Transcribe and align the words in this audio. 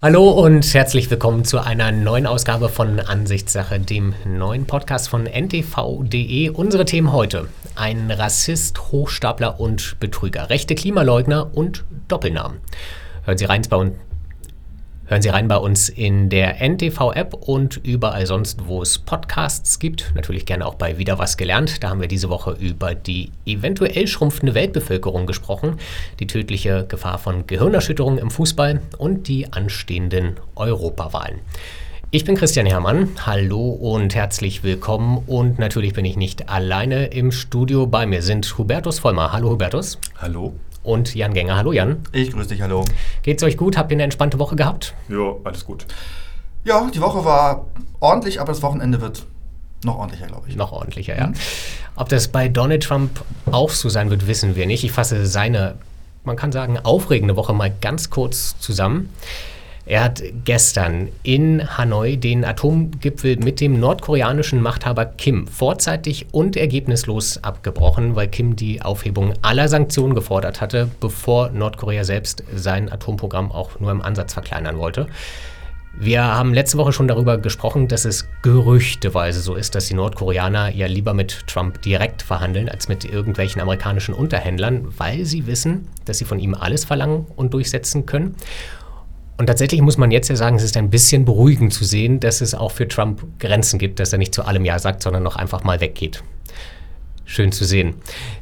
Hallo 0.00 0.30
und 0.30 0.62
herzlich 0.74 1.10
willkommen 1.10 1.44
zu 1.44 1.58
einer 1.58 1.90
neuen 1.90 2.28
Ausgabe 2.28 2.68
von 2.68 3.00
Ansichtssache, 3.00 3.80
dem 3.80 4.14
neuen 4.24 4.64
Podcast 4.64 5.08
von 5.08 5.26
ntv.de. 5.26 6.50
Unsere 6.50 6.84
Themen 6.84 7.10
heute: 7.10 7.48
Ein 7.74 8.08
Rassist, 8.08 8.92
Hochstapler 8.92 9.58
und 9.58 9.98
Betrüger, 9.98 10.50
rechte 10.50 10.76
Klimaleugner 10.76 11.50
und 11.52 11.84
Doppelnamen. 12.06 12.60
Hören 13.24 13.38
Sie 13.38 13.44
rein 13.46 13.62
bei 13.68 13.76
Hören 15.08 15.22
Sie 15.22 15.30
rein 15.30 15.48
bei 15.48 15.56
uns 15.56 15.88
in 15.88 16.28
der 16.28 16.60
NTV-App 16.60 17.32
und 17.32 17.80
überall 17.82 18.26
sonst, 18.26 18.66
wo 18.66 18.82
es 18.82 18.98
Podcasts 18.98 19.78
gibt. 19.78 20.12
Natürlich 20.14 20.44
gerne 20.44 20.66
auch 20.66 20.74
bei 20.74 20.98
Wieder 20.98 21.18
was 21.18 21.38
gelernt. 21.38 21.82
Da 21.82 21.88
haben 21.88 22.02
wir 22.02 22.08
diese 22.08 22.28
Woche 22.28 22.54
über 22.60 22.94
die 22.94 23.30
eventuell 23.46 24.06
schrumpfende 24.06 24.54
Weltbevölkerung 24.54 25.26
gesprochen, 25.26 25.78
die 26.20 26.26
tödliche 26.26 26.84
Gefahr 26.86 27.16
von 27.16 27.46
Gehirnerschütterung 27.46 28.18
im 28.18 28.30
Fußball 28.30 28.82
und 28.98 29.28
die 29.28 29.50
anstehenden 29.50 30.36
Europawahlen. 30.56 31.38
Ich 32.10 32.26
bin 32.26 32.36
Christian 32.36 32.66
Herrmann. 32.66 33.08
Hallo 33.24 33.70
und 33.70 34.14
herzlich 34.14 34.62
willkommen. 34.62 35.22
Und 35.26 35.58
natürlich 35.58 35.94
bin 35.94 36.04
ich 36.04 36.18
nicht 36.18 36.50
alleine 36.50 37.06
im 37.06 37.32
Studio. 37.32 37.86
Bei 37.86 38.04
mir 38.04 38.20
sind 38.20 38.58
Hubertus 38.58 38.98
Vollmer. 38.98 39.32
Hallo 39.32 39.52
Hubertus. 39.52 39.98
Hallo 40.18 40.52
und 40.88 41.14
Jan 41.14 41.34
Gänger. 41.34 41.56
Hallo 41.56 41.72
Jan. 41.72 41.98
Ich 42.12 42.32
grüße 42.32 42.48
dich, 42.48 42.62
hallo. 42.62 42.84
Geht's 43.22 43.42
euch 43.42 43.56
gut? 43.56 43.76
Habt 43.76 43.90
ihr 43.90 43.96
eine 43.96 44.04
entspannte 44.04 44.38
Woche 44.38 44.56
gehabt? 44.56 44.94
Ja, 45.08 45.34
alles 45.44 45.66
gut. 45.66 45.86
Ja, 46.64 46.88
die 46.92 47.00
Woche 47.00 47.24
war 47.24 47.66
ordentlich, 48.00 48.40
aber 48.40 48.52
das 48.52 48.62
Wochenende 48.62 49.00
wird 49.00 49.26
noch 49.84 49.98
ordentlicher, 49.98 50.26
glaube 50.26 50.48
ich. 50.48 50.56
Noch 50.56 50.72
ordentlicher, 50.72 51.16
ja. 51.16 51.28
Mhm. 51.28 51.34
Ob 51.94 52.08
das 52.08 52.28
bei 52.28 52.48
Donald 52.48 52.82
Trump 52.82 53.22
auch 53.52 53.70
so 53.70 53.90
sein 53.90 54.08
wird, 54.08 54.26
wissen 54.26 54.56
wir 54.56 54.66
nicht. 54.66 54.82
Ich 54.82 54.92
fasse 54.92 55.26
seine, 55.26 55.76
man 56.24 56.36
kann 56.36 56.52
sagen, 56.52 56.78
aufregende 56.78 57.36
Woche 57.36 57.52
mal 57.52 57.72
ganz 57.80 58.08
kurz 58.08 58.58
zusammen. 58.58 59.12
Er 59.88 60.04
hat 60.04 60.22
gestern 60.44 61.08
in 61.22 61.66
Hanoi 61.78 62.18
den 62.18 62.44
Atomgipfel 62.44 63.38
mit 63.38 63.58
dem 63.58 63.80
nordkoreanischen 63.80 64.60
Machthaber 64.60 65.06
Kim 65.06 65.46
vorzeitig 65.46 66.26
und 66.30 66.58
ergebnislos 66.58 67.42
abgebrochen, 67.42 68.14
weil 68.14 68.28
Kim 68.28 68.54
die 68.54 68.82
Aufhebung 68.82 69.32
aller 69.40 69.66
Sanktionen 69.66 70.14
gefordert 70.14 70.60
hatte, 70.60 70.90
bevor 71.00 71.48
Nordkorea 71.52 72.04
selbst 72.04 72.44
sein 72.54 72.92
Atomprogramm 72.92 73.50
auch 73.50 73.80
nur 73.80 73.90
im 73.90 74.02
Ansatz 74.02 74.34
verkleinern 74.34 74.76
wollte. 74.76 75.06
Wir 76.00 76.22
haben 76.22 76.54
letzte 76.54 76.78
Woche 76.78 76.92
schon 76.92 77.08
darüber 77.08 77.38
gesprochen, 77.38 77.88
dass 77.88 78.04
es 78.04 78.28
gerüchteweise 78.42 79.40
so 79.40 79.54
ist, 79.54 79.74
dass 79.74 79.86
die 79.86 79.94
Nordkoreaner 79.94 80.72
ja 80.72 80.86
lieber 80.86 81.12
mit 81.12 81.46
Trump 81.48 81.82
direkt 81.82 82.22
verhandeln 82.22 82.68
als 82.68 82.88
mit 82.88 83.04
irgendwelchen 83.04 83.60
amerikanischen 83.60 84.14
Unterhändlern, 84.14 84.86
weil 84.96 85.24
sie 85.24 85.46
wissen, 85.46 85.88
dass 86.04 86.18
sie 86.18 86.24
von 86.24 86.38
ihm 86.38 86.54
alles 86.54 86.84
verlangen 86.84 87.26
und 87.34 87.52
durchsetzen 87.52 88.06
können. 88.06 88.36
Und 89.38 89.46
tatsächlich 89.46 89.80
muss 89.80 89.96
man 89.96 90.10
jetzt 90.10 90.28
ja 90.28 90.36
sagen, 90.36 90.56
es 90.56 90.64
ist 90.64 90.76
ein 90.76 90.90
bisschen 90.90 91.24
beruhigend 91.24 91.72
zu 91.72 91.84
sehen, 91.84 92.18
dass 92.18 92.40
es 92.40 92.54
auch 92.54 92.72
für 92.72 92.88
Trump 92.88 93.22
Grenzen 93.38 93.78
gibt, 93.78 94.00
dass 94.00 94.12
er 94.12 94.18
nicht 94.18 94.34
zu 94.34 94.44
allem 94.44 94.64
Ja 94.64 94.80
sagt, 94.80 95.00
sondern 95.00 95.22
noch 95.22 95.36
einfach 95.36 95.62
mal 95.62 95.80
weggeht. 95.80 96.24
Schön 97.24 97.52
zu 97.52 97.64
sehen. 97.64 97.94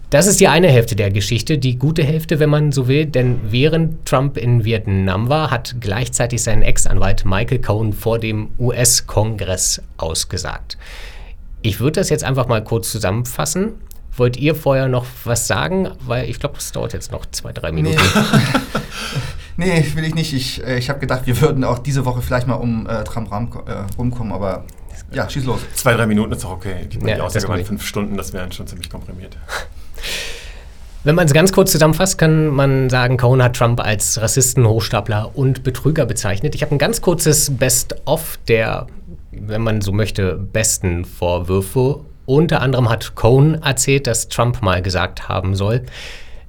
Das 0.08 0.26
ist 0.26 0.40
die 0.40 0.48
eine 0.48 0.68
Hälfte 0.68 0.96
der 0.96 1.10
Geschichte, 1.10 1.58
die 1.58 1.76
gute 1.76 2.02
Hälfte, 2.02 2.38
wenn 2.38 2.48
man 2.48 2.72
so 2.72 2.88
will, 2.88 3.04
denn 3.04 3.40
während 3.50 4.06
Trump 4.06 4.38
in 4.38 4.64
Vietnam 4.64 5.28
war, 5.28 5.50
hat 5.50 5.76
gleichzeitig 5.80 6.42
sein 6.42 6.62
Ex-Anwalt 6.62 7.26
Michael 7.26 7.60
Cohen 7.60 7.92
vor 7.92 8.18
dem 8.18 8.48
US-Kongress 8.58 9.82
ausgesagt. 9.98 10.78
Ich 11.60 11.78
würde 11.78 12.00
das 12.00 12.08
jetzt 12.08 12.24
einfach 12.24 12.46
mal 12.46 12.64
kurz 12.64 12.90
zusammenfassen. 12.90 13.74
Wollt 14.16 14.38
ihr 14.38 14.54
vorher 14.54 14.88
noch 14.88 15.04
was 15.24 15.46
sagen? 15.46 15.90
Weil 16.06 16.30
ich 16.30 16.40
glaube, 16.40 16.54
das 16.54 16.72
dauert 16.72 16.94
jetzt 16.94 17.12
noch 17.12 17.26
zwei, 17.26 17.52
drei 17.52 17.70
Minuten. 17.70 17.96
Nee. 17.96 18.60
Nee, 19.56 19.84
will 19.94 20.04
ich 20.04 20.14
nicht. 20.14 20.34
Ich, 20.34 20.64
äh, 20.64 20.78
ich 20.78 20.88
habe 20.90 21.00
gedacht, 21.00 21.26
wir 21.26 21.40
würden 21.40 21.64
auch 21.64 21.78
diese 21.78 22.04
Woche 22.04 22.22
vielleicht 22.22 22.46
mal 22.46 22.54
um 22.54 22.86
äh, 22.86 23.04
Tram 23.04 23.26
Ram, 23.26 23.50
äh, 23.66 23.72
rumkommen, 23.96 24.32
aber 24.32 24.64
ja, 25.12 25.28
schieß 25.28 25.44
los. 25.44 25.60
Zwei, 25.74 25.94
drei 25.94 26.06
Minuten 26.06 26.32
ist 26.32 26.44
doch 26.44 26.50
okay. 26.50 26.86
Die, 26.90 26.98
ja, 27.06 27.14
die 27.16 27.20
Aussage 27.20 27.48
waren 27.48 27.64
fünf 27.64 27.84
Stunden, 27.84 28.16
das 28.16 28.32
wären 28.32 28.52
schon 28.52 28.66
ziemlich 28.66 28.90
komprimiert. 28.90 29.36
Wenn 31.04 31.14
man 31.14 31.26
es 31.26 31.32
ganz 31.32 31.52
kurz 31.52 31.70
zusammenfasst, 31.70 32.18
kann 32.18 32.48
man 32.48 32.90
sagen, 32.90 33.16
Cohen 33.16 33.40
hat 33.40 33.54
Trump 33.54 33.80
als 33.80 34.20
Rassisten, 34.20 34.66
Hochstapler 34.66 35.30
und 35.36 35.62
Betrüger 35.62 36.04
bezeichnet. 36.04 36.56
Ich 36.56 36.62
habe 36.62 36.74
ein 36.74 36.78
ganz 36.78 37.00
kurzes 37.00 37.56
Best-of 37.56 38.40
der, 38.48 38.88
wenn 39.30 39.62
man 39.62 39.80
so 39.82 39.92
möchte, 39.92 40.34
besten 40.36 41.04
Vorwürfe. 41.04 42.00
Unter 42.24 42.60
anderem 42.60 42.88
hat 42.88 43.14
Cohen 43.14 43.62
erzählt, 43.62 44.08
dass 44.08 44.28
Trump 44.28 44.62
mal 44.62 44.82
gesagt 44.82 45.28
haben 45.28 45.54
soll, 45.54 45.82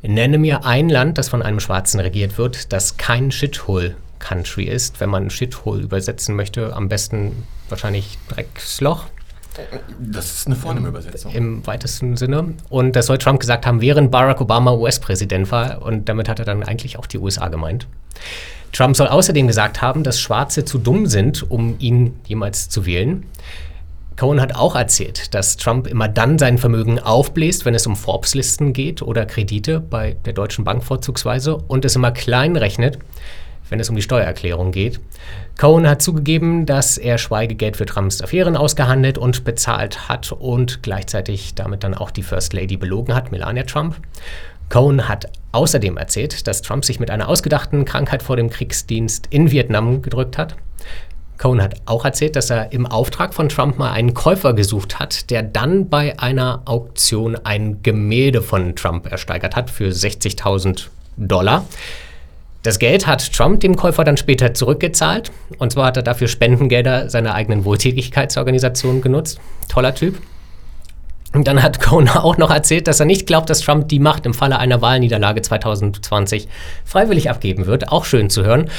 Nenne 0.07 0.37
mir 0.37 0.65
ein 0.65 0.89
Land, 0.89 1.17
das 1.17 1.29
von 1.29 1.41
einem 1.41 1.59
Schwarzen 1.59 1.99
regiert 1.99 2.37
wird, 2.37 2.71
das 2.71 2.97
kein 2.97 3.31
Shithole-Country 3.31 4.63
ist. 4.65 4.99
Wenn 4.99 5.09
man 5.09 5.29
Shithole 5.29 5.83
übersetzen 5.83 6.35
möchte, 6.35 6.75
am 6.75 6.89
besten 6.89 7.43
wahrscheinlich 7.69 8.17
Drecksloch. 8.29 9.05
Das 9.99 10.33
ist 10.33 10.47
eine 10.47 10.55
vornehme 10.55 10.89
Übersetzung. 10.89 11.33
Im 11.33 11.65
weitesten 11.65 12.15
Sinne. 12.15 12.53
Und 12.69 12.95
das 12.95 13.07
soll 13.07 13.17
Trump 13.17 13.39
gesagt 13.39 13.65
haben, 13.65 13.81
während 13.81 14.11
Barack 14.11 14.39
Obama 14.39 14.71
US-Präsident 14.73 15.51
war. 15.51 15.81
Und 15.81 16.07
damit 16.09 16.29
hat 16.29 16.39
er 16.39 16.45
dann 16.45 16.63
eigentlich 16.63 16.97
auch 16.99 17.07
die 17.07 17.17
USA 17.17 17.47
gemeint. 17.47 17.87
Trump 18.71 18.95
soll 18.95 19.07
außerdem 19.07 19.47
gesagt 19.47 19.81
haben, 19.81 20.03
dass 20.03 20.19
Schwarze 20.19 20.65
zu 20.65 20.77
dumm 20.77 21.07
sind, 21.07 21.49
um 21.49 21.75
ihn 21.79 22.19
jemals 22.27 22.69
zu 22.69 22.85
wählen. 22.85 23.25
Cohen 24.17 24.41
hat 24.41 24.55
auch 24.55 24.75
erzählt, 24.75 25.35
dass 25.35 25.57
Trump 25.57 25.85
immer 25.85 26.07
dann 26.07 26.39
sein 26.39 26.57
Vermögen 26.57 26.99
aufbläst, 26.99 27.65
wenn 27.65 27.75
es 27.75 27.85
um 27.85 27.95
Forbes-Listen 27.95 28.73
geht 28.73 29.03
oder 29.03 29.27
Kredite, 29.27 29.79
bei 29.79 30.17
der 30.25 30.33
Deutschen 30.33 30.65
Bank 30.65 30.83
vorzugsweise, 30.83 31.55
und 31.55 31.85
es 31.85 31.95
immer 31.95 32.11
klein 32.11 32.55
rechnet, 32.55 32.97
wenn 33.69 33.79
es 33.79 33.89
um 33.89 33.95
die 33.95 34.01
Steuererklärung 34.01 34.71
geht. 34.71 34.99
Cohen 35.59 35.87
hat 35.87 36.01
zugegeben, 36.01 36.65
dass 36.65 36.97
er 36.97 37.19
Schweigegeld 37.19 37.77
für 37.77 37.85
Trumps 37.85 38.23
Affären 38.23 38.57
ausgehandelt 38.57 39.19
und 39.19 39.43
bezahlt 39.43 40.09
hat 40.09 40.31
und 40.31 40.81
gleichzeitig 40.81 41.53
damit 41.53 41.83
dann 41.83 41.93
auch 41.93 42.09
die 42.09 42.23
First 42.23 42.53
Lady 42.53 42.77
belogen 42.77 43.13
hat, 43.13 43.31
Melania 43.31 43.63
Trump. 43.63 43.97
Cohen 44.69 45.07
hat 45.07 45.31
außerdem 45.51 45.95
erzählt, 45.95 46.47
dass 46.47 46.63
Trump 46.63 46.85
sich 46.85 46.99
mit 46.99 47.11
einer 47.11 47.29
ausgedachten 47.29 47.85
Krankheit 47.85 48.23
vor 48.23 48.35
dem 48.35 48.49
Kriegsdienst 48.49 49.27
in 49.29 49.51
Vietnam 49.51 50.01
gedrückt 50.01 50.39
hat. 50.39 50.55
Cohen 51.37 51.61
hat 51.61 51.75
auch 51.85 52.03
erzählt, 52.03 52.35
dass 52.35 52.49
er 52.49 52.71
im 52.71 52.85
Auftrag 52.85 53.33
von 53.33 53.49
Trump 53.49 53.77
mal 53.77 53.91
einen 53.91 54.13
Käufer 54.13 54.53
gesucht 54.53 54.99
hat, 54.99 55.29
der 55.29 55.43
dann 55.43 55.89
bei 55.89 56.17
einer 56.19 56.61
Auktion 56.65 57.35
ein 57.43 57.83
Gemälde 57.83 58.41
von 58.41 58.75
Trump 58.75 59.11
ersteigert 59.11 59.55
hat 59.55 59.69
für 59.69 59.89
60.000 59.89 60.87
Dollar. 61.17 61.65
Das 62.63 62.79
Geld 62.79 63.07
hat 63.07 63.31
Trump 63.33 63.61
dem 63.61 63.75
Käufer 63.75 64.03
dann 64.03 64.17
später 64.17 64.53
zurückgezahlt. 64.53 65.31
Und 65.57 65.71
zwar 65.71 65.87
hat 65.87 65.97
er 65.97 66.03
dafür 66.03 66.27
Spendengelder 66.27 67.09
seiner 67.09 67.33
eigenen 67.33 67.65
Wohltätigkeitsorganisation 67.65 69.01
genutzt. 69.01 69.39
Toller 69.69 69.95
Typ. 69.95 70.17
Und 71.33 71.47
dann 71.47 71.61
hat 71.61 71.79
Cohn 71.81 72.07
auch 72.09 72.37
noch 72.37 72.49
erzählt, 72.49 72.87
dass 72.87 72.99
er 72.99 73.05
nicht 73.05 73.27
glaubt, 73.27 73.49
dass 73.49 73.61
Trump 73.61 73.87
die 73.89 73.99
Macht 73.99 74.25
im 74.25 74.33
Falle 74.33 74.59
einer 74.59 74.81
Wahlniederlage 74.81 75.41
2020 75.41 76.47
freiwillig 76.85 77.29
abgeben 77.29 77.65
wird. 77.65 77.89
Auch 77.89 78.05
schön 78.05 78.29
zu 78.29 78.43
hören. 78.43 78.69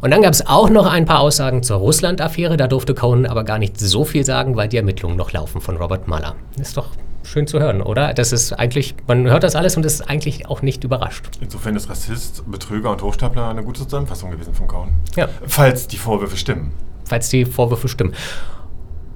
Und 0.00 0.10
dann 0.10 0.22
gab 0.22 0.32
es 0.32 0.46
auch 0.46 0.68
noch 0.68 0.86
ein 0.86 1.04
paar 1.04 1.20
Aussagen 1.20 1.62
zur 1.62 1.78
Russland-Affäre. 1.78 2.56
Da 2.56 2.66
durfte 2.66 2.94
Cohn 2.94 3.24
aber 3.24 3.44
gar 3.44 3.58
nicht 3.58 3.78
so 3.78 4.04
viel 4.04 4.24
sagen, 4.24 4.56
weil 4.56 4.68
die 4.68 4.76
Ermittlungen 4.76 5.16
noch 5.16 5.32
laufen 5.32 5.60
von 5.60 5.76
Robert 5.76 6.08
Mueller. 6.08 6.34
Ist 6.60 6.76
doch 6.76 6.88
schön 7.22 7.46
zu 7.46 7.60
hören, 7.60 7.82
oder? 7.82 8.12
Das 8.14 8.32
ist 8.32 8.52
eigentlich, 8.52 8.94
man 9.06 9.30
hört 9.30 9.44
das 9.44 9.54
alles 9.54 9.76
und 9.76 9.86
ist 9.86 10.08
eigentlich 10.08 10.48
auch 10.48 10.62
nicht 10.62 10.82
überrascht. 10.84 11.26
Insofern 11.40 11.76
ist 11.76 11.88
Rassist, 11.88 12.42
Betrüger 12.50 12.90
und 12.90 13.02
Hochstapler 13.02 13.48
eine 13.48 13.62
gute 13.62 13.84
Zusammenfassung 13.84 14.30
gewesen 14.30 14.54
von 14.54 14.66
Cohn. 14.66 14.88
Ja. 15.16 15.28
Falls 15.46 15.86
die 15.86 15.98
Vorwürfe 15.98 16.36
stimmen. 16.36 16.72
Falls 17.04 17.28
die 17.28 17.44
Vorwürfe 17.44 17.88
stimmen. 17.88 18.14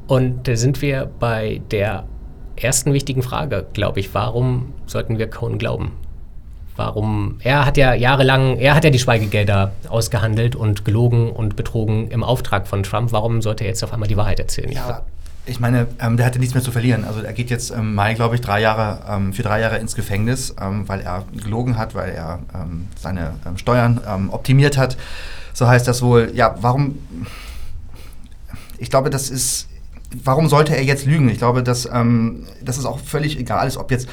Und 0.06 0.47
da 0.47 0.56
sind 0.56 0.82
wir 0.82 1.10
bei 1.18 1.60
der 1.70 2.06
ersten 2.56 2.93
wichtigen 2.93 3.22
Frage, 3.22 3.67
glaube 3.72 4.00
ich. 4.00 4.15
Warum 4.15 4.72
sollten 4.87 5.19
wir 5.19 5.28
Cohn 5.28 5.59
glauben? 5.59 5.93
Warum? 6.77 7.39
Er 7.43 7.65
hat 7.65 7.78
ja 7.78 7.94
jahrelang, 7.94 8.59
er 8.59 8.75
hat 8.75 8.84
ja 8.84 8.91
die 8.91 8.99
Schweigegelder 8.99 9.72
ausgehandelt 9.89 10.55
und 10.55 10.84
gelogen 10.84 11.31
und 11.31 11.56
betrogen 11.56 12.11
im 12.11 12.22
Auftrag 12.22 12.69
von 12.69 12.83
Trump. 12.83 13.13
Warum 13.13 13.41
sollte 13.41 13.65
er 13.65 13.71
jetzt 13.71 13.83
auf 13.83 13.92
einmal 13.92 14.09
die 14.09 14.16
Wahrheit 14.16 14.39
erzählen? 14.39 14.71
Ja, 14.72 15.03
ich 15.47 15.60
meine, 15.60 15.86
ähm, 16.01 16.16
der 16.16 16.27
hatte 16.27 16.39
nichts 16.39 16.54
mehr 16.54 16.63
zu 16.63 16.72
verlieren. 16.72 17.04
Also 17.04 17.22
er 17.22 17.33
geht 17.33 17.51
jetzt 17.51 17.71
im 17.71 17.95
Mai, 17.95 18.15
glaube 18.15 18.34
ich, 18.34 18.41
drei 18.41 18.60
Jahre, 18.60 18.98
ähm, 19.09 19.33
für 19.33 19.42
drei 19.42 19.60
Jahre 19.60 19.78
ins 19.78 19.95
Gefängnis, 19.95 20.54
ähm, 20.60 20.86
weil 20.89 21.01
er 21.01 21.25
gelogen 21.34 21.78
hat, 21.78 21.95
weil 21.95 22.10
er 22.10 22.41
ähm, 22.53 22.89
seine 23.01 23.34
ähm, 23.47 23.57
Steuern 23.57 24.01
ähm, 24.07 24.30
optimiert 24.30 24.77
hat. 24.77 24.97
So 25.54 25.66
heißt 25.69 25.89
das 25.89 26.03
wohl. 26.03 26.33
Ja, 26.34 26.57
warum? 26.60 26.98
Ich 28.78 28.91
glaube, 28.91 29.09
das 29.09 29.30
ist 29.30 29.69
warum 30.24 30.48
sollte 30.48 30.76
er 30.76 30.82
jetzt 30.82 31.06
lügen? 31.06 31.28
Ich 31.28 31.38
glaube, 31.38 31.62
dass, 31.62 31.88
ähm, 31.92 32.47
dass 32.62 32.78
es 32.78 32.84
auch 32.84 32.98
völlig 32.98 33.38
egal 33.38 33.66
ist, 33.66 33.76
ob 33.76 33.91
jetzt 33.91 34.08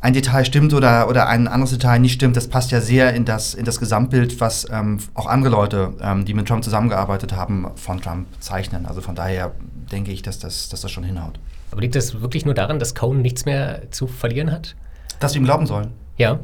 ein 0.00 0.12
Detail 0.12 0.44
stimmt 0.44 0.74
oder, 0.74 1.08
oder 1.08 1.26
ein 1.26 1.48
anderes 1.48 1.72
Detail 1.72 1.98
nicht 1.98 2.12
stimmt. 2.12 2.36
Das 2.36 2.48
passt 2.48 2.70
ja 2.70 2.80
sehr 2.80 3.14
in 3.14 3.24
das, 3.24 3.54
in 3.54 3.64
das 3.64 3.80
Gesamtbild, 3.80 4.40
was 4.40 4.66
ähm, 4.70 4.98
auch 5.14 5.26
andere 5.26 5.50
Leute, 5.50 5.94
ähm, 6.00 6.24
die 6.24 6.34
mit 6.34 6.46
Trump 6.46 6.62
zusammengearbeitet 6.62 7.34
haben, 7.34 7.66
von 7.74 8.00
Trump 8.00 8.26
zeichnen. 8.38 8.86
Also 8.86 9.00
von 9.00 9.16
daher 9.16 9.52
denke 9.90 10.12
ich, 10.12 10.22
dass 10.22 10.38
das, 10.38 10.68
dass 10.68 10.82
das 10.82 10.90
schon 10.90 11.02
hinhaut. 11.02 11.40
Aber 11.72 11.80
liegt 11.80 11.96
das 11.96 12.20
wirklich 12.20 12.44
nur 12.44 12.54
daran, 12.54 12.78
dass 12.78 12.94
Cohen 12.94 13.22
nichts 13.22 13.44
mehr 13.44 13.90
zu 13.90 14.06
verlieren 14.06 14.52
hat? 14.52 14.76
Dass 15.18 15.34
wir 15.34 15.40
ihm 15.40 15.44
glauben 15.44 15.66
sollen. 15.66 15.88
Ja. 16.16 16.38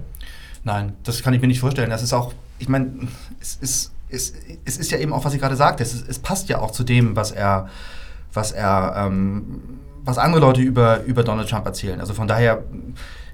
Nein, 0.64 0.94
das 1.04 1.22
kann 1.22 1.32
ich 1.32 1.40
mir 1.40 1.46
nicht 1.46 1.60
vorstellen. 1.60 1.90
Das 1.90 2.02
ist 2.02 2.12
auch, 2.12 2.32
ich 2.58 2.68
meine, 2.68 2.90
es 3.40 3.56
ist 3.56 3.92
es, 4.14 4.32
es 4.64 4.76
ist 4.76 4.90
ja 4.90 4.98
eben 4.98 5.12
auch, 5.12 5.24
was 5.24 5.34
ich 5.34 5.40
gerade 5.40 5.56
sagte, 5.56 5.82
es, 5.82 5.94
es 5.94 6.18
passt 6.18 6.48
ja 6.48 6.60
auch 6.60 6.70
zu 6.70 6.84
dem, 6.84 7.16
was 7.16 7.32
er, 7.32 7.68
was 8.34 8.52
er, 8.52 8.94
ähm, 8.96 9.60
was 10.04 10.19
andere 10.19 10.40
Leute 10.40 10.60
über, 10.60 11.02
über 11.04 11.25
Donald 11.25 11.48
Trump 11.48 11.64
erzählen. 11.66 12.00
Also 12.00 12.14
von 12.14 12.28
daher 12.28 12.62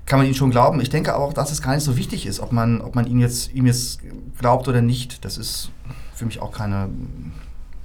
kann 0.07 0.19
man 0.19 0.27
ihn 0.27 0.35
schon 0.35 0.51
glauben. 0.51 0.81
Ich 0.81 0.91
denke 0.91 1.17
auch, 1.17 1.33
dass 1.33 1.51
es 1.51 1.63
gar 1.63 1.75
nicht 1.75 1.85
so 1.85 1.97
wichtig 1.97 2.27
ist, 2.27 2.41
ob 2.41 2.53
man, 2.53 2.81
ob 2.81 2.95
man 2.95 3.07
ihn 3.07 3.21
jetzt, 3.21 3.53
ihm 3.53 3.67
jetzt 3.67 4.01
glaubt 4.39 4.69
oder 4.69 4.83
nicht. 4.83 5.25
Das 5.25 5.39
ist 5.39 5.71
für 6.15 6.25
mich 6.25 6.41
auch 6.41 6.53
keine. 6.53 6.89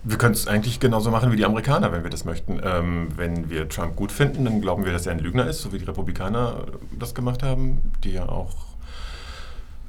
Wir 0.03 0.17
können 0.17 0.35
es 0.35 0.47
eigentlich 0.47 0.79
genauso 0.79 1.09
machen 1.09 1.31
wie 1.31 1.35
die 1.35 1.45
Amerikaner, 1.45 1.91
wenn 1.91 2.03
wir 2.03 2.11
das 2.11 2.25
möchten. 2.25 2.59
Ähm, 2.63 3.07
wenn 3.15 3.49
wir 3.49 3.69
Trump 3.69 3.95
gut 3.95 4.11
finden, 4.11 4.45
dann 4.45 4.61
glauben 4.61 4.85
wir, 4.85 4.91
dass 4.91 5.07
er 5.07 5.13
ein 5.13 5.19
Lügner 5.19 5.47
ist, 5.47 5.61
so 5.61 5.73
wie 5.73 5.79
die 5.79 5.85
Republikaner 5.85 6.65
das 6.97 7.15
gemacht 7.15 7.41
haben, 7.41 7.91
die 8.03 8.11
ja 8.11 8.29
auch 8.29 8.55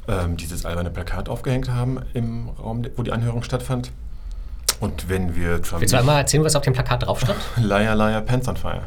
ähm, 0.08 0.36
dieses 0.36 0.64
alberne 0.64 0.90
Plakat 0.90 1.28
aufgehängt 1.28 1.70
haben 1.70 2.00
im 2.14 2.48
Raum, 2.48 2.82
wo 2.96 3.02
die 3.02 3.12
Anhörung 3.12 3.42
stattfand. 3.42 3.92
Und 4.80 5.08
wenn 5.08 5.34
wir 5.34 5.62
Trump. 5.62 5.80
Willst 5.80 5.94
du 5.94 5.98
einmal 5.98 6.18
erzählen, 6.18 6.44
was 6.44 6.56
auf 6.56 6.62
dem 6.62 6.72
Plakat 6.72 7.04
drauf 7.04 7.20
stand? 7.20 7.38
Liar, 7.56 7.94
Liar, 7.96 8.20
Pants 8.20 8.48
on 8.48 8.56
Fire. 8.56 8.82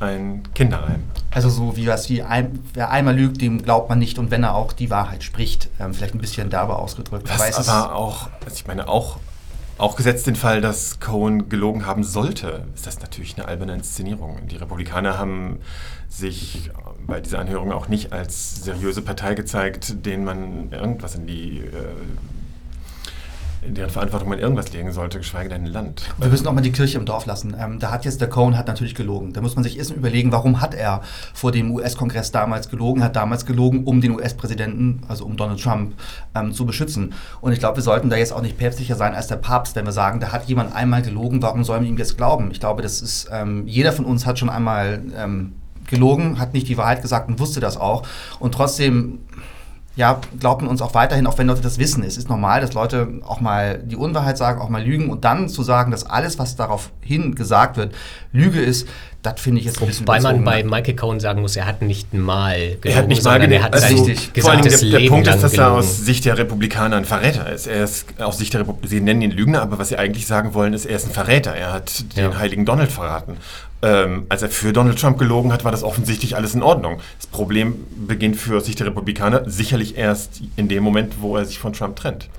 Ein 0.00 0.42
Kinderreim. 0.54 1.04
Also 1.30 1.48
so 1.48 1.76
wie 1.76 1.86
was 1.86 2.08
wie 2.08 2.22
ein, 2.22 2.58
wer 2.74 2.90
einmal 2.90 3.16
lügt, 3.16 3.40
dem 3.40 3.62
glaubt 3.62 3.88
man 3.88 3.98
nicht 3.98 4.18
und 4.18 4.30
wenn 4.30 4.42
er 4.42 4.54
auch 4.54 4.72
die 4.72 4.90
Wahrheit 4.90 5.22
spricht, 5.22 5.70
ähm, 5.80 5.94
vielleicht 5.94 6.14
ein 6.14 6.18
bisschen 6.18 6.50
dabei 6.50 6.74
ausgedrückt. 6.74 7.28
Was 7.38 7.68
aber 7.68 7.94
auch, 7.94 8.28
also 8.44 8.54
ich 8.54 8.66
meine 8.66 8.88
auch, 8.88 9.18
auch 9.78 9.96
gesetzt 9.96 10.26
den 10.26 10.36
Fall, 10.36 10.60
dass 10.60 11.00
Cohen 11.00 11.48
gelogen 11.48 11.86
haben 11.86 12.04
sollte, 12.04 12.64
ist 12.74 12.86
das 12.86 13.00
natürlich 13.00 13.36
eine 13.36 13.48
alberne 13.48 13.74
Inszenierung. 13.74 14.46
Die 14.46 14.56
Republikaner 14.56 15.18
haben 15.18 15.58
sich 16.08 16.70
bei 17.06 17.20
dieser 17.20 17.40
Anhörung 17.40 17.72
auch 17.72 17.88
nicht 17.88 18.12
als 18.12 18.62
seriöse 18.62 19.02
Partei 19.02 19.34
gezeigt, 19.34 20.06
denen 20.06 20.24
man 20.24 20.70
irgendwas 20.70 21.16
in 21.16 21.26
die 21.26 21.58
äh, 21.58 21.70
in 23.64 23.74
deren 23.74 23.90
Verantwortung 23.90 24.28
man 24.28 24.38
irgendwas 24.38 24.72
legen 24.72 24.92
sollte, 24.92 25.18
geschweige 25.18 25.48
denn 25.48 25.62
ein 25.62 25.72
Land. 25.72 26.02
Wir 26.18 26.28
müssen 26.28 26.46
auch 26.46 26.52
mal 26.52 26.60
die 26.60 26.72
Kirche 26.72 26.98
im 26.98 27.06
Dorf 27.06 27.24
lassen. 27.26 27.56
Ähm, 27.58 27.78
da 27.78 27.90
hat 27.90 28.04
jetzt 28.04 28.20
der 28.20 28.28
Cohen 28.28 28.58
hat 28.58 28.66
natürlich 28.66 28.94
gelogen. 28.94 29.32
Da 29.32 29.40
muss 29.40 29.54
man 29.54 29.64
sich 29.64 29.78
erst 29.78 29.90
überlegen, 29.90 30.32
warum 30.32 30.60
hat 30.60 30.74
er 30.74 31.00
vor 31.32 31.50
dem 31.50 31.70
US-Kongress 31.72 32.30
damals 32.30 32.68
gelogen, 32.68 33.02
hat 33.02 33.16
damals 33.16 33.46
gelogen, 33.46 33.84
um 33.84 34.00
den 34.00 34.12
US-Präsidenten, 34.12 35.02
also 35.08 35.24
um 35.24 35.36
Donald 35.36 35.62
Trump, 35.62 35.94
ähm, 36.34 36.52
zu 36.52 36.66
beschützen. 36.66 37.14
Und 37.40 37.52
ich 37.52 37.58
glaube, 37.58 37.76
wir 37.76 37.82
sollten 37.82 38.10
da 38.10 38.16
jetzt 38.16 38.32
auch 38.32 38.42
nicht 38.42 38.58
päpstlicher 38.58 38.96
sein 38.96 39.14
als 39.14 39.28
der 39.28 39.36
Papst, 39.36 39.76
wenn 39.76 39.86
wir 39.86 39.92
sagen, 39.92 40.20
da 40.20 40.32
hat 40.32 40.44
jemand 40.44 40.74
einmal 40.74 41.02
gelogen, 41.02 41.40
warum 41.42 41.64
sollen 41.64 41.82
wir 41.82 41.88
ihm 41.88 41.98
jetzt 41.98 42.16
glauben? 42.16 42.50
Ich 42.50 42.60
glaube, 42.60 42.82
das 42.82 43.00
ist, 43.00 43.28
ähm, 43.32 43.66
jeder 43.66 43.92
von 43.92 44.04
uns 44.04 44.26
hat 44.26 44.38
schon 44.38 44.50
einmal 44.50 45.02
ähm, 45.16 45.54
gelogen, 45.86 46.38
hat 46.38 46.52
nicht 46.52 46.68
die 46.68 46.76
Wahrheit 46.76 47.02
gesagt 47.02 47.28
und 47.28 47.38
wusste 47.38 47.60
das 47.60 47.76
auch. 47.76 48.02
Und 48.38 48.52
trotzdem 48.52 49.20
ja, 49.96 50.20
glauben 50.40 50.66
uns 50.66 50.82
auch 50.82 50.94
weiterhin, 50.94 51.26
auch 51.26 51.38
wenn 51.38 51.46
Leute 51.46 51.60
das 51.60 51.78
wissen. 51.78 52.02
Es 52.02 52.16
ist 52.16 52.28
normal, 52.28 52.60
dass 52.60 52.74
Leute 52.74 53.20
auch 53.24 53.40
mal 53.40 53.78
die 53.78 53.94
Unwahrheit 53.94 54.36
sagen, 54.36 54.60
auch 54.60 54.68
mal 54.68 54.82
lügen 54.82 55.08
und 55.08 55.24
dann 55.24 55.48
zu 55.48 55.62
sagen, 55.62 55.92
dass 55.92 56.04
alles, 56.04 56.38
was 56.38 56.56
daraufhin 56.56 57.34
gesagt 57.36 57.76
wird, 57.76 57.94
Lüge 58.32 58.60
ist, 58.60 58.88
das 59.22 59.40
finde 59.40 59.60
ich 59.60 59.66
jetzt 59.66 59.80
ein 59.80 59.86
bisschen 59.86 60.06
Wobei 60.06 60.20
man 60.20 60.44
bei 60.44 60.64
Michael 60.64 60.96
Cohen 60.96 61.20
sagen 61.20 61.40
muss, 61.40 61.56
er 61.56 61.66
hat 61.66 61.80
nicht 61.80 62.12
mal 62.12 62.58
gelogen, 62.58 62.80
er 62.84 62.96
hat 62.96 63.08
nicht 63.08 63.24
mal 63.24 63.38
gelogen. 63.38 63.52
Er 63.52 63.62
hat 63.62 63.74
also, 63.74 64.04
vor 64.40 64.50
allem 64.50 64.62
der, 64.62 64.78
der 64.78 65.08
Punkt 65.08 65.28
ist, 65.28 65.42
dass 65.42 65.52
gelogen. 65.52 65.72
er 65.72 65.78
aus 65.78 65.98
Sicht 65.98 66.24
der 66.24 66.36
Republikaner 66.38 66.96
ein 66.96 67.04
Verräter 67.04 67.50
ist. 67.50 67.66
Er 67.66 67.84
ist 67.84 68.20
aus 68.20 68.38
Sicht 68.38 68.52
der 68.52 68.60
Republikaner, 68.60 68.88
sie 68.90 69.00
nennen 69.00 69.22
ihn 69.22 69.30
Lügner, 69.30 69.62
aber 69.62 69.78
was 69.78 69.88
sie 69.88 69.96
eigentlich 69.96 70.26
sagen 70.26 70.54
wollen, 70.54 70.74
ist, 70.74 70.84
er 70.84 70.96
ist 70.96 71.06
ein 71.06 71.12
Verräter. 71.12 71.54
Er 71.54 71.72
hat 71.72 72.16
den 72.16 72.32
ja. 72.32 72.38
heiligen 72.38 72.66
Donald 72.66 72.90
verraten. 72.90 73.36
Ähm, 73.84 74.24
als 74.30 74.40
er 74.40 74.48
für 74.48 74.72
Donald 74.72 74.98
Trump 74.98 75.18
gelogen 75.18 75.52
hat, 75.52 75.62
war 75.62 75.70
das 75.70 75.82
offensichtlich 75.82 76.36
alles 76.36 76.54
in 76.54 76.62
Ordnung. 76.62 77.00
Das 77.18 77.26
Problem 77.26 77.84
beginnt 78.06 78.36
für 78.36 78.62
Sicht 78.62 78.80
der 78.80 78.86
Republikaner 78.86 79.42
sicherlich 79.44 79.98
erst 79.98 80.40
in 80.56 80.68
dem 80.68 80.82
Moment, 80.82 81.20
wo 81.20 81.36
er 81.36 81.44
sich 81.44 81.58
von 81.58 81.74
Trump 81.74 81.96
trennt. 81.96 82.30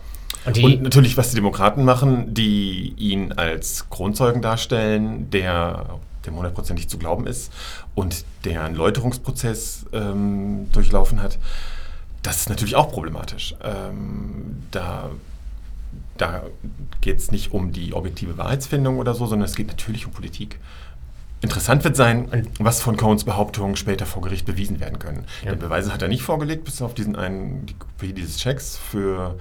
Und, 0.46 0.64
und, 0.64 0.82
natürlich, 0.82 1.18
was 1.18 1.30
die 1.30 1.36
Demokraten 1.36 1.86
machen, 1.86 2.34
die 2.34 2.96
ihn 2.98 3.32
als 3.34 3.88
Kronzeugen 3.92 4.42
darstellen, 4.42 5.30
der 5.30 5.86
dem 6.26 6.36
hundertprozentig 6.36 6.90
zu 6.90 6.98
glauben 6.98 7.28
ist 7.28 7.54
und 7.94 8.26
der 8.46 8.64
einen 8.64 8.76
Läuterungsprozess 8.76 9.86
ähm, 9.94 10.72
durchlaufen 10.72 11.22
hat, 11.22 11.38
das 12.24 12.38
ist 12.38 12.50
natürlich 12.50 12.76
auch 12.76 12.92
problematisch. 12.92 13.54
Ähm, 13.64 14.64
da 14.72 15.12
da 16.18 16.44
geht 17.02 17.20
es 17.20 17.32
nicht 17.32 17.52
um 17.52 17.72
die 17.72 17.94
objektive 17.94 18.38
Wahrheitsfindung 18.38 19.00
oder 19.00 19.14
so, 19.14 19.26
sondern 19.26 19.48
es 19.48 19.56
geht 19.56 19.68
natürlich 19.68 20.06
um 20.06 20.14
Politik. 20.14 20.60
Interessant 21.42 21.84
wird 21.84 21.96
sein, 21.96 22.48
was 22.60 22.82
von 22.82 22.98
Cohns 22.98 23.24
Behauptungen 23.24 23.76
später 23.76 24.06
vor 24.06 24.22
Gericht 24.22 24.46
bewiesen 24.46 24.80
werden 24.80 25.00
können. 25.00 25.26
Ja. 25.44 25.52
Denn 25.52 25.60
Beweise 25.60 25.94
hat 25.94 26.02
er 26.02 26.08
nicht 26.08 26.24
vorgelegt, 26.24 26.64
bis 26.64 26.82
auf 26.82 26.94
diesen 26.94 27.16
einen, 27.16 27.66
die 27.66 27.76
Kopie 27.76 28.14
dieses 28.14 28.38
Checks 28.38 28.78
für 28.78 29.38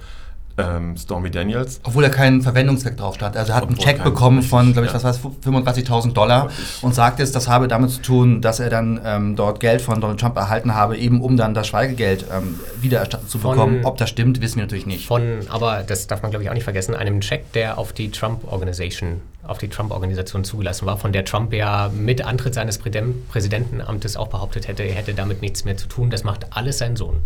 ähm, 0.57 0.95
Stormy 0.97 1.31
Daniels. 1.31 1.79
Obwohl 1.83 2.03
er 2.03 2.09
keinen 2.09 2.41
Verwendungszweck 2.41 2.97
drauf 2.97 3.15
stand. 3.15 3.35
Also 3.35 3.51
er 3.51 3.57
hat 3.57 3.63
Obwohl 3.63 3.77
einen 3.77 3.85
Check 3.85 4.03
bekommen 4.03 4.41
von, 4.41 4.73
glaube 4.73 4.87
ich, 4.87 4.93
ja. 4.93 4.95
was 4.95 5.03
war 5.03 5.11
es, 5.11 5.19
35.000 5.19 6.13
Dollar 6.13 6.49
und 6.81 6.95
sagt 6.95 7.19
jetzt, 7.19 7.35
das 7.35 7.47
habe 7.47 7.67
damit 7.67 7.91
zu 7.91 8.01
tun, 8.01 8.41
dass 8.41 8.59
er 8.59 8.69
dann 8.69 8.99
ähm, 9.03 9.35
dort 9.35 9.59
Geld 9.59 9.81
von 9.81 9.99
Donald 9.99 10.19
Trump 10.19 10.37
erhalten 10.37 10.73
habe, 10.75 10.97
eben 10.97 11.21
um 11.21 11.37
dann 11.37 11.53
das 11.53 11.67
Schweigegeld 11.67 12.25
ähm, 12.31 12.59
wiedererstattet 12.81 13.29
zu 13.29 13.39
bekommen. 13.39 13.81
Von, 13.81 13.85
Ob 13.85 13.97
das 13.97 14.09
stimmt, 14.09 14.41
wissen 14.41 14.57
wir 14.57 14.63
natürlich 14.63 14.85
nicht. 14.85 15.07
Von, 15.07 15.41
aber 15.49 15.83
das 15.85 16.07
darf 16.07 16.21
man, 16.21 16.31
glaube 16.31 16.43
ich, 16.43 16.49
auch 16.49 16.53
nicht 16.53 16.63
vergessen, 16.63 16.95
einem 16.95 17.21
Check, 17.21 17.51
der 17.53 17.77
auf 17.77 17.93
die 17.93 18.11
Trump 18.11 18.51
Organization 18.51 19.21
auf 19.47 19.59
die 19.59 19.67
Trump-Organisation 19.67 20.43
zugelassen 20.43 20.87
war, 20.87 20.97
von 20.97 21.13
der 21.13 21.23
Trump 21.23 21.53
ja 21.53 21.91
mit 21.93 22.25
Antritt 22.25 22.55
seines 22.55 22.79
Präsidentenamtes 22.79 24.17
auch 24.17 24.27
behauptet 24.27 24.67
hätte, 24.67 24.81
er 24.81 24.95
hätte 24.95 25.13
damit 25.13 25.43
nichts 25.43 25.65
mehr 25.65 25.77
zu 25.77 25.87
tun. 25.87 26.09
Das 26.09 26.23
macht 26.23 26.57
alles 26.57 26.79
sein 26.79 26.95
Sohn. 26.95 27.21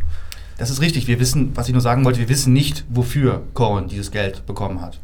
Das 0.60 0.70
ist 0.70 0.82
richtig. 0.82 1.08
Wir 1.08 1.20
wissen, 1.20 1.52
was 1.56 1.68
ich 1.68 1.74
nur 1.74 1.82
sagen 1.82 2.06
wollte, 2.06 2.20
wir 2.20 2.30
wissen 2.30 2.54
nicht, 2.54 2.86
wofür 2.90 3.42
Cohen 3.54 3.88
dieses 3.88 4.12
Geld 4.12 4.46
bekommen 4.46 4.82
hat. 4.82 5.00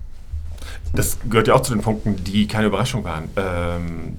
Das 0.93 1.17
gehört 1.29 1.47
ja 1.47 1.55
auch 1.55 1.61
zu 1.61 1.73
den 1.73 1.81
Punkten, 1.81 2.23
die 2.23 2.45
keine 2.45 2.67
Überraschung 2.67 3.03
waren. 3.05 3.29
Ähm, 3.37 4.17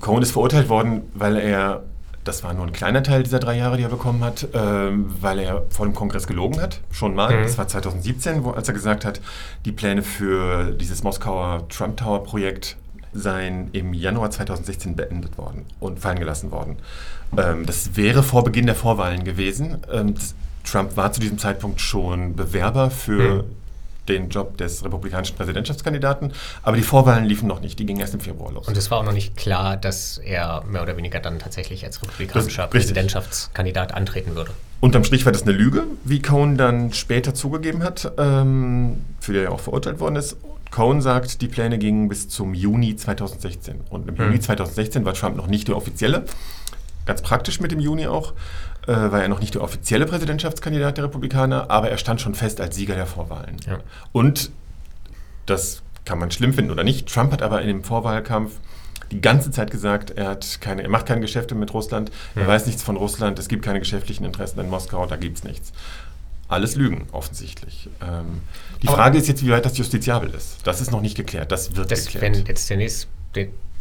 Cohen 0.00 0.22
ist 0.22 0.32
verurteilt 0.32 0.68
worden, 0.68 1.02
weil 1.14 1.36
er, 1.36 1.82
das 2.24 2.44
war 2.44 2.54
nur 2.54 2.66
ein 2.66 2.72
kleiner 2.72 3.02
Teil 3.02 3.22
dieser 3.22 3.40
drei 3.40 3.58
Jahre, 3.58 3.76
die 3.76 3.82
er 3.82 3.88
bekommen 3.90 4.24
hat, 4.24 4.48
ähm, 4.54 5.06
weil 5.20 5.38
er 5.38 5.64
vor 5.68 5.86
dem 5.86 5.94
Kongress 5.94 6.26
gelogen 6.26 6.60
hat, 6.60 6.80
schon 6.90 7.14
mal. 7.14 7.36
Mhm. 7.36 7.42
Das 7.42 7.58
war 7.58 7.68
2017, 7.68 8.44
wo, 8.44 8.50
als 8.50 8.68
er 8.68 8.74
gesagt 8.74 9.04
hat, 9.04 9.20
die 9.66 9.72
Pläne 9.72 10.02
für 10.02 10.72
dieses 10.72 11.02
Moskauer 11.02 11.68
Trump 11.68 11.98
Tower 11.98 12.22
Projekt 12.22 12.76
seien 13.12 13.70
im 13.72 13.94
Januar 13.94 14.30
2016 14.30 14.96
beendet 14.96 15.38
worden 15.38 15.64
und 15.80 16.00
fallen 16.00 16.18
gelassen 16.18 16.50
worden. 16.50 16.76
Ähm, 17.36 17.66
das 17.66 17.96
wäre 17.96 18.22
vor 18.22 18.44
Beginn 18.44 18.66
der 18.66 18.74
Vorwahlen 18.74 19.24
gewesen. 19.24 19.78
Ähm, 19.92 20.14
Trump 20.64 20.96
war 20.96 21.12
zu 21.12 21.20
diesem 21.20 21.38
Zeitpunkt 21.38 21.80
schon 21.80 22.36
Bewerber 22.36 22.90
für 22.90 23.42
mhm. 23.42 23.44
den 24.08 24.28
Job 24.28 24.56
des 24.58 24.84
republikanischen 24.84 25.36
Präsidentschaftskandidaten, 25.36 26.32
aber 26.62 26.76
die 26.76 26.82
Vorwahlen 26.82 27.24
liefen 27.24 27.48
noch 27.48 27.60
nicht, 27.60 27.78
die 27.78 27.86
gingen 27.86 28.00
erst 28.00 28.14
im 28.14 28.20
Februar 28.20 28.52
los. 28.52 28.68
Und 28.68 28.76
es 28.76 28.90
war 28.90 28.98
auch 28.98 29.04
noch 29.04 29.12
nicht 29.12 29.36
klar, 29.36 29.76
dass 29.76 30.18
er 30.18 30.62
mehr 30.64 30.82
oder 30.82 30.96
weniger 30.96 31.20
dann 31.20 31.38
tatsächlich 31.38 31.84
als 31.84 32.02
republikanischer 32.02 32.66
Präsidentschaftskandidat 32.66 33.94
antreten 33.94 34.34
würde. 34.34 34.50
Unterm 34.80 35.02
Strich 35.02 35.24
war 35.24 35.32
das 35.32 35.42
eine 35.42 35.52
Lüge, 35.52 35.84
wie 36.04 36.22
Cohn 36.22 36.56
dann 36.56 36.92
später 36.92 37.34
zugegeben 37.34 37.82
hat, 37.82 38.12
ähm, 38.16 39.04
für 39.20 39.32
die 39.32 39.38
er 39.38 39.44
ja 39.44 39.50
auch 39.50 39.60
verurteilt 39.60 39.98
worden 39.98 40.16
ist. 40.16 40.36
Cohn 40.70 41.00
sagt, 41.00 41.40
die 41.40 41.48
Pläne 41.48 41.78
gingen 41.78 42.08
bis 42.08 42.28
zum 42.28 42.54
Juni 42.54 42.96
2016. 42.96 43.80
Und 43.90 44.08
im 44.08 44.14
mhm. 44.14 44.22
Juni 44.22 44.40
2016 44.40 45.04
war 45.04 45.14
Trump 45.14 45.36
noch 45.36 45.46
nicht 45.46 45.68
der 45.68 45.76
offizielle 45.76 46.24
ganz 47.08 47.22
praktisch 47.22 47.58
mit 47.58 47.72
dem 47.72 47.80
Juni 47.80 48.06
auch, 48.06 48.34
äh, 48.86 48.92
war 48.92 49.22
er 49.22 49.28
noch 49.28 49.40
nicht 49.40 49.54
der 49.54 49.62
offizielle 49.62 50.06
Präsidentschaftskandidat 50.06 50.98
der 50.98 51.04
Republikaner, 51.04 51.70
aber 51.70 51.90
er 51.90 51.98
stand 51.98 52.20
schon 52.20 52.36
fest 52.36 52.60
als 52.60 52.76
Sieger 52.76 52.94
der 52.94 53.06
Vorwahlen. 53.06 53.56
Ja. 53.66 53.80
Und 54.12 54.52
das 55.46 55.82
kann 56.04 56.18
man 56.18 56.30
schlimm 56.30 56.52
finden 56.52 56.70
oder 56.70 56.84
nicht. 56.84 57.12
Trump 57.12 57.32
hat 57.32 57.42
aber 57.42 57.62
in 57.62 57.68
dem 57.68 57.82
Vorwahlkampf 57.82 58.52
die 59.10 59.22
ganze 59.22 59.50
Zeit 59.50 59.70
gesagt, 59.70 60.10
er, 60.10 60.28
hat 60.28 60.60
keine, 60.60 60.82
er 60.82 60.90
macht 60.90 61.06
keine 61.06 61.22
Geschäfte 61.22 61.54
mit 61.54 61.72
Russland, 61.72 62.10
ja. 62.36 62.42
er 62.42 62.48
weiß 62.48 62.66
nichts 62.66 62.82
von 62.82 62.96
Russland, 62.96 63.38
es 63.38 63.48
gibt 63.48 63.64
keine 63.64 63.78
geschäftlichen 63.78 64.24
Interessen 64.24 64.60
in 64.60 64.68
Moskau, 64.68 65.06
da 65.06 65.16
gibt 65.16 65.38
es 65.38 65.44
nichts. 65.44 65.72
Alles 66.48 66.76
Lügen, 66.76 67.06
offensichtlich. 67.12 67.90
Ähm, 68.00 68.40
die 68.82 68.88
aber 68.88 68.96
Frage 68.96 69.18
ist 69.18 69.28
jetzt, 69.28 69.44
wie 69.44 69.50
weit 69.50 69.64
das 69.64 69.76
justiziabel 69.76 70.30
ist. 70.30 70.56
Das 70.64 70.80
ist 70.80 70.90
noch 70.90 71.02
nicht 71.02 71.14
geklärt. 71.14 71.52
Das 71.52 71.76
wird 71.76 71.90
das, 71.90 72.06
geklärt. 72.06 72.22
Wenn 72.22 72.46
jetzt 72.46 72.70
der 72.70 72.78
nächste 72.78 73.08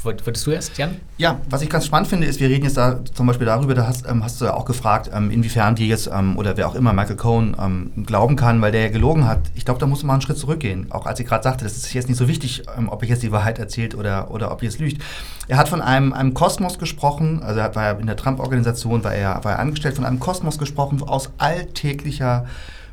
Würdest 0.04 0.46
du 0.46 0.51
erst, 0.51 0.77
Jan? 0.77 0.98
Ja, 1.18 1.42
was 1.50 1.62
ich 1.63 1.70
ganz 1.70 1.86
spannend 1.86 2.08
finde, 2.08 2.27
ist, 2.27 2.39
wir 2.39 2.50
reden 2.50 2.66
jetzt 2.66 2.77
da 2.77 3.00
zum 3.13 3.25
Beispiel 3.25 3.48
darüber, 3.48 3.74
da 3.74 3.88
hast, 3.88 4.08
ähm, 4.08 4.24
hast 4.24 4.39
du 4.39 4.46
ja 4.46 4.54
auch 4.54 4.66
gefragt, 4.66 5.10
ähm, 5.13 5.32
inwiefern 5.32 5.75
dir 5.75 5.88
jetzt 5.88 6.10
ähm, 6.13 6.38
oder 6.38 6.56
wer 6.56 6.68
auch 6.68 6.75
immer 6.75 6.94
Michael 6.94 7.16
Cohen 7.16 7.56
ähm, 7.60 8.06
glauben 8.06 8.36
kann, 8.36 8.62
weil 8.62 8.72
der 8.72 8.82
ja 8.84 8.89
gelogen 8.89 9.27
hat. 9.27 9.39
Ich 9.56 9.66
glaube, 9.66 9.80
da 9.80 9.88
muss 9.88 10.04
man 10.04 10.16
einen 10.16 10.22
Schritt 10.22 10.38
zurückgehen. 10.38 10.92
Auch 10.92 11.08
als 11.08 11.20
ich 11.20 11.25
gerade 11.25 11.44
sagte, 11.44 11.63
das 11.63 11.75
ist 11.77 11.94
jetzt 11.94 12.08
nicht 12.08 12.18
so 12.18 12.27
wichtig, 12.27 12.63
ähm, 12.77 12.89
ob 12.89 13.01
er 13.01 13.10
jetzt 13.10 13.24
die 13.24 13.32
Wahrheit 13.32 13.58
erzählt 13.58 13.96
oder, 13.96 14.30
oder 14.30 14.51
ob 14.51 14.62
er 14.62 14.70
es 14.70 14.77
lügt. 14.77 15.01
Er 15.48 15.58
hat 15.58 15.68
von 15.68 15.82
einem, 15.82 16.13
einem 16.13 16.34
Kosmos 16.34 16.77
gesprochen, 16.77 17.42
also 17.42 17.60
er 17.60 17.74
war 17.75 17.84
ja 17.84 17.92
in 17.94 18.06
der 18.06 18.18
Trump-Organisation, 18.18 19.04
war 19.04 19.13
er, 19.13 19.44
war 19.44 19.54
er 19.54 19.60
angestellt, 19.60 19.96
von 19.96 20.06
einem 20.06 20.20
Kosmos 20.20 20.60
gesprochen 20.60 21.01
aus 21.01 21.32
alltäglicher 21.39 22.46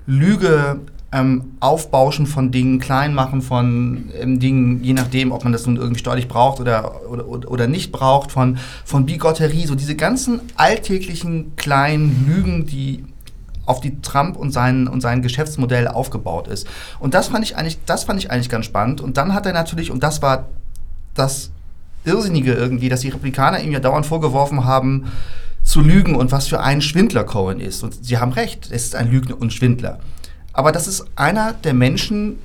Lüge, 0.07 0.81
ähm, 1.15 1.53
Aufbauschen 1.61 2.27
von 2.27 2.51
Dingen, 2.51 2.81
Kleinmachen 2.81 3.41
von 3.41 4.11
ähm, 4.21 4.41
Dingen, 4.41 4.83
je 4.83 4.95
nachdem, 4.95 5.31
ob 5.31 5.45
man 5.45 5.53
das 5.53 5.65
nun 5.65 5.77
irgendwie 5.77 6.01
steuerlich 6.01 6.27
braucht 6.27 6.61
oder, 6.61 7.09
oder, 7.09 7.49
oder 7.51 7.69
nicht 7.69 7.93
braucht, 7.93 8.33
von, 8.33 8.59
von 8.85 9.07
Bigotterie, 9.07 9.67
so 9.67 9.77
diese 9.77 9.95
ganzen 9.95 10.41
alltäglichen 10.57 11.55
kleinen 11.55 12.27
Lügen, 12.27 12.67
die 12.67 13.05
auf 13.65 13.81
die 13.81 14.03
Trump 14.03 14.37
und 14.37 14.51
sein, 14.51 14.89
und 14.89 15.01
sein 15.01 15.23
Geschäftsmodell 15.23 15.87
aufgebaut 15.87 16.49
ist. 16.49 16.67
Und 16.99 17.15
das 17.15 17.29
fand 17.29 17.45
ich 17.45 17.57
eigentlich, 17.57 17.79
das 17.87 18.05
fand 18.05 18.19
ich 18.19 18.31
eigentlich 18.33 18.49
ganz 18.49 18.67
spannend. 18.67 19.01
Und 19.01 19.17
dann 19.17 19.35
hat 19.35 19.47
er 19.47 19.53
natürlich, 19.53 19.93
und 19.93 20.03
das 20.03 20.21
war 20.21 20.49
das 21.15 21.51
Irrsinnige 22.05 22.53
irgendwie, 22.53 22.89
dass 22.89 23.01
die 23.01 23.09
Republikaner 23.09 23.61
ihm 23.61 23.71
ja 23.71 23.81
dauernd 23.81 24.05
vorgeworfen 24.05 24.65
haben, 24.65 25.13
zu 25.63 25.81
lügen 25.81 26.17
und 26.17 26.33
was 26.33 26.49
für 26.49 26.61
ein 26.61 26.83
Schwindler 26.83 27.25
Cohen 27.25 27.61
ist. 27.61 27.83
Und 27.85 28.05
sie 28.05 28.19
haben 28.19 28.33
recht, 28.33 28.67
es 28.71 28.85
ist 28.85 28.97
ein 28.97 29.11
Lügner 29.11 29.41
und 29.41 29.53
Schwindler. 29.53 30.01
Aber 30.55 30.73
das 30.73 30.89
ist 30.89 31.05
einer 31.17 31.53
der 31.53 31.75
Menschen, 31.75 32.39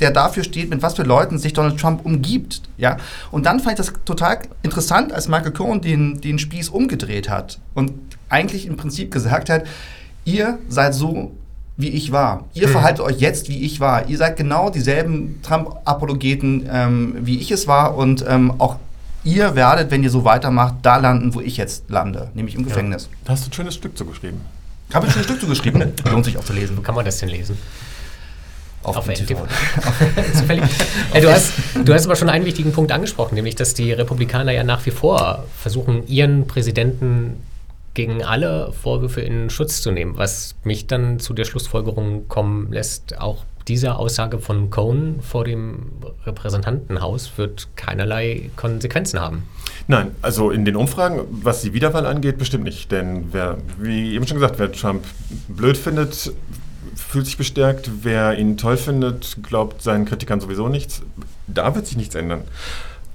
der 0.00 0.10
dafür 0.10 0.42
steht, 0.42 0.70
mit 0.70 0.82
was 0.82 0.94
für 0.94 1.02
Leuten 1.02 1.38
sich 1.38 1.52
Donald 1.52 1.78
Trump 1.78 2.04
umgibt. 2.04 2.62
Ja? 2.76 2.96
Und 3.30 3.46
dann 3.46 3.60
fand 3.60 3.78
ich 3.78 3.86
das 3.86 3.92
total 4.04 4.38
interessant, 4.62 5.12
als 5.12 5.28
Michael 5.28 5.52
Cohen 5.52 5.80
den, 5.80 6.20
den 6.20 6.38
Spieß 6.38 6.70
umgedreht 6.70 7.28
hat 7.28 7.58
und 7.74 7.92
eigentlich 8.28 8.66
im 8.66 8.76
Prinzip 8.76 9.12
gesagt 9.12 9.50
hat, 9.50 9.64
ihr 10.24 10.58
seid 10.68 10.94
so, 10.94 11.32
wie 11.76 11.88
ich 11.88 12.12
war. 12.12 12.44
Ihr 12.54 12.68
mhm. 12.68 12.72
verhaltet 12.72 13.00
euch 13.00 13.18
jetzt, 13.18 13.48
wie 13.48 13.60
ich 13.60 13.80
war. 13.80 14.08
Ihr 14.08 14.18
seid 14.18 14.36
genau 14.36 14.70
dieselben 14.70 15.40
Trump-Apologeten, 15.42 16.68
ähm, 16.70 17.16
wie 17.20 17.38
ich 17.38 17.50
es 17.50 17.66
war. 17.66 17.96
Und 17.96 18.24
ähm, 18.28 18.54
auch 18.58 18.76
ihr 19.24 19.54
werdet, 19.54 19.90
wenn 19.90 20.02
ihr 20.02 20.10
so 20.10 20.24
weitermacht, 20.24 20.76
da 20.82 20.96
landen, 20.96 21.34
wo 21.34 21.40
ich 21.40 21.56
jetzt 21.56 21.88
lande, 21.90 22.30
nämlich 22.34 22.54
im 22.54 22.64
Gefängnis. 22.64 23.04
Ja. 23.04 23.18
Da 23.24 23.32
hast 23.32 23.46
du 23.46 23.50
ein 23.50 23.52
schönes 23.52 23.74
Stück 23.74 23.96
zugeschrieben. 23.96 24.40
Habe 24.92 25.06
ich 25.06 25.10
ein 25.10 25.12
schönes 25.12 25.26
Stück 25.26 25.40
zugeschrieben? 25.40 25.92
Lohnt 26.10 26.24
sich 26.24 26.36
auch 26.36 26.44
zu 26.44 26.52
lesen. 26.52 26.76
Wo 26.76 26.82
kann 26.82 26.94
man 26.94 27.04
das 27.04 27.18
denn 27.18 27.28
lesen? 27.28 27.56
Auf, 28.82 28.96
auf 28.96 29.06
NTV. 29.06 29.38
ja, 31.14 31.20
du, 31.20 31.30
hast, 31.30 31.52
du 31.84 31.94
hast 31.94 32.04
aber 32.04 32.16
schon 32.16 32.28
einen 32.28 32.44
wichtigen 32.44 32.72
Punkt 32.72 32.90
angesprochen, 32.90 33.36
nämlich 33.36 33.54
dass 33.54 33.74
die 33.74 33.92
Republikaner 33.92 34.50
ja 34.50 34.64
nach 34.64 34.84
wie 34.86 34.90
vor 34.90 35.44
versuchen, 35.56 36.06
ihren 36.08 36.48
Präsidenten 36.48 37.40
gegen 37.94 38.24
alle 38.24 38.72
Vorwürfe 38.72 39.20
in 39.20 39.50
Schutz 39.50 39.82
zu 39.82 39.92
nehmen, 39.92 40.16
was 40.16 40.56
mich 40.64 40.88
dann 40.88 41.20
zu 41.20 41.32
der 41.32 41.44
Schlussfolgerung 41.44 42.26
kommen 42.26 42.72
lässt, 42.72 43.18
auch 43.18 43.44
diese 43.68 43.96
Aussage 43.96 44.38
von 44.38 44.70
Cohn 44.70 45.20
vor 45.20 45.44
dem 45.44 45.92
Repräsentantenhaus 46.24 47.32
wird 47.36 47.68
keinerlei 47.76 48.50
Konsequenzen 48.56 49.20
haben. 49.20 49.44
Nein, 49.88 50.14
also 50.22 50.50
in 50.50 50.64
den 50.64 50.76
Umfragen, 50.76 51.20
was 51.30 51.62
die 51.62 51.72
Wiederwahl 51.72 52.06
angeht, 52.06 52.38
bestimmt 52.38 52.64
nicht. 52.64 52.92
Denn 52.92 53.32
wer, 53.32 53.58
wie 53.78 54.14
eben 54.14 54.26
schon 54.26 54.36
gesagt, 54.36 54.58
wer 54.58 54.70
Trump 54.72 55.04
blöd 55.48 55.76
findet, 55.76 56.32
fühlt 56.94 57.26
sich 57.26 57.36
bestärkt. 57.36 57.90
Wer 58.02 58.38
ihn 58.38 58.56
toll 58.56 58.76
findet, 58.76 59.38
glaubt 59.42 59.82
seinen 59.82 60.04
Kritikern 60.04 60.40
sowieso 60.40 60.68
nichts. 60.68 61.02
Da 61.46 61.74
wird 61.74 61.86
sich 61.86 61.96
nichts 61.96 62.14
ändern. 62.14 62.42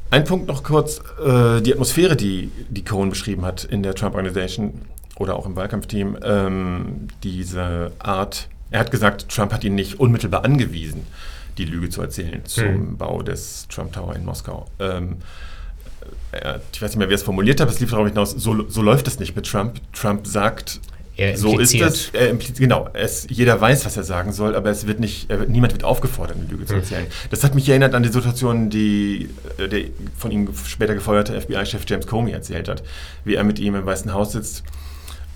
Ein 0.09 0.23
Punkt 0.23 0.47
noch 0.47 0.63
kurz, 0.63 1.01
äh, 1.25 1.61
die 1.61 1.73
Atmosphäre, 1.73 2.15
die, 2.15 2.49
die 2.69 2.83
Cohen 2.85 3.09
beschrieben 3.09 3.43
hat 3.43 3.65
in 3.65 3.83
der 3.83 3.93
Trump 3.93 4.15
Organization 4.15 4.81
oder 5.17 5.35
auch 5.35 5.45
im 5.45 5.55
Wahlkampfteam, 5.55 6.17
ähm, 6.23 7.07
diese 7.23 7.91
Art, 7.99 8.47
er 8.71 8.79
hat 8.79 8.91
gesagt, 8.91 9.29
Trump 9.29 9.53
hat 9.53 9.63
ihn 9.63 9.75
nicht 9.75 9.99
unmittelbar 9.99 10.43
angewiesen, 10.43 11.05
die 11.57 11.65
Lüge 11.65 11.89
zu 11.89 12.01
erzählen 12.01 12.45
zum 12.45 12.65
hm. 12.65 12.97
Bau 12.97 13.21
des 13.21 13.67
Trump 13.69 13.93
Tower 13.93 14.15
in 14.15 14.25
Moskau. 14.25 14.67
Ähm, 14.79 15.17
er, 16.31 16.61
ich 16.73 16.81
weiß 16.81 16.91
nicht 16.91 16.99
mehr, 16.99 17.09
wer 17.09 17.15
es 17.15 17.23
formuliert 17.23 17.59
hat, 17.59 17.67
aber 17.67 17.73
es 17.73 17.79
lief 17.79 17.91
darauf 17.91 18.07
hinaus, 18.07 18.31
so, 18.31 18.67
so 18.69 18.81
läuft 18.81 19.07
es 19.07 19.19
nicht 19.19 19.35
mit 19.35 19.45
Trump. 19.45 19.79
Trump 19.93 20.27
sagt 20.27 20.79
so 21.35 21.57
ist 21.57 21.73
es. 21.73 22.09
Er 22.09 22.35
genau. 22.35 22.89
Es, 22.93 23.25
jeder 23.29 23.59
weiß, 23.59 23.85
was 23.85 23.97
er 23.97 24.03
sagen 24.03 24.33
soll, 24.33 24.55
aber 24.55 24.69
es 24.69 24.85
wird 24.85 24.99
nicht, 24.99 25.31
er, 25.31 25.47
niemand 25.47 25.73
wird 25.73 25.83
aufgefordert, 25.83 26.37
eine 26.37 26.45
Lüge 26.45 26.65
zu 26.65 26.75
hm. 26.75 26.81
erzählen. 26.81 27.07
Das 27.31 27.43
hat 27.43 27.55
mich 27.55 27.67
erinnert 27.67 27.95
an 27.95 28.03
die 28.03 28.09
Situation, 28.09 28.69
die 28.69 29.29
äh, 29.57 29.67
der 29.67 29.85
von 30.15 30.29
ihm 30.29 30.49
später 30.65 30.93
gefeuerte 30.93 31.39
FBI-Chef 31.41 31.85
James 31.87 32.05
Comey 32.05 32.33
erzählt 32.33 32.67
hat, 32.67 32.83
wie 33.23 33.33
er 33.33 33.43
mit 33.43 33.57
ihm 33.57 33.73
im 33.73 33.85
Weißen 33.85 34.13
Haus 34.13 34.33
sitzt 34.33 34.63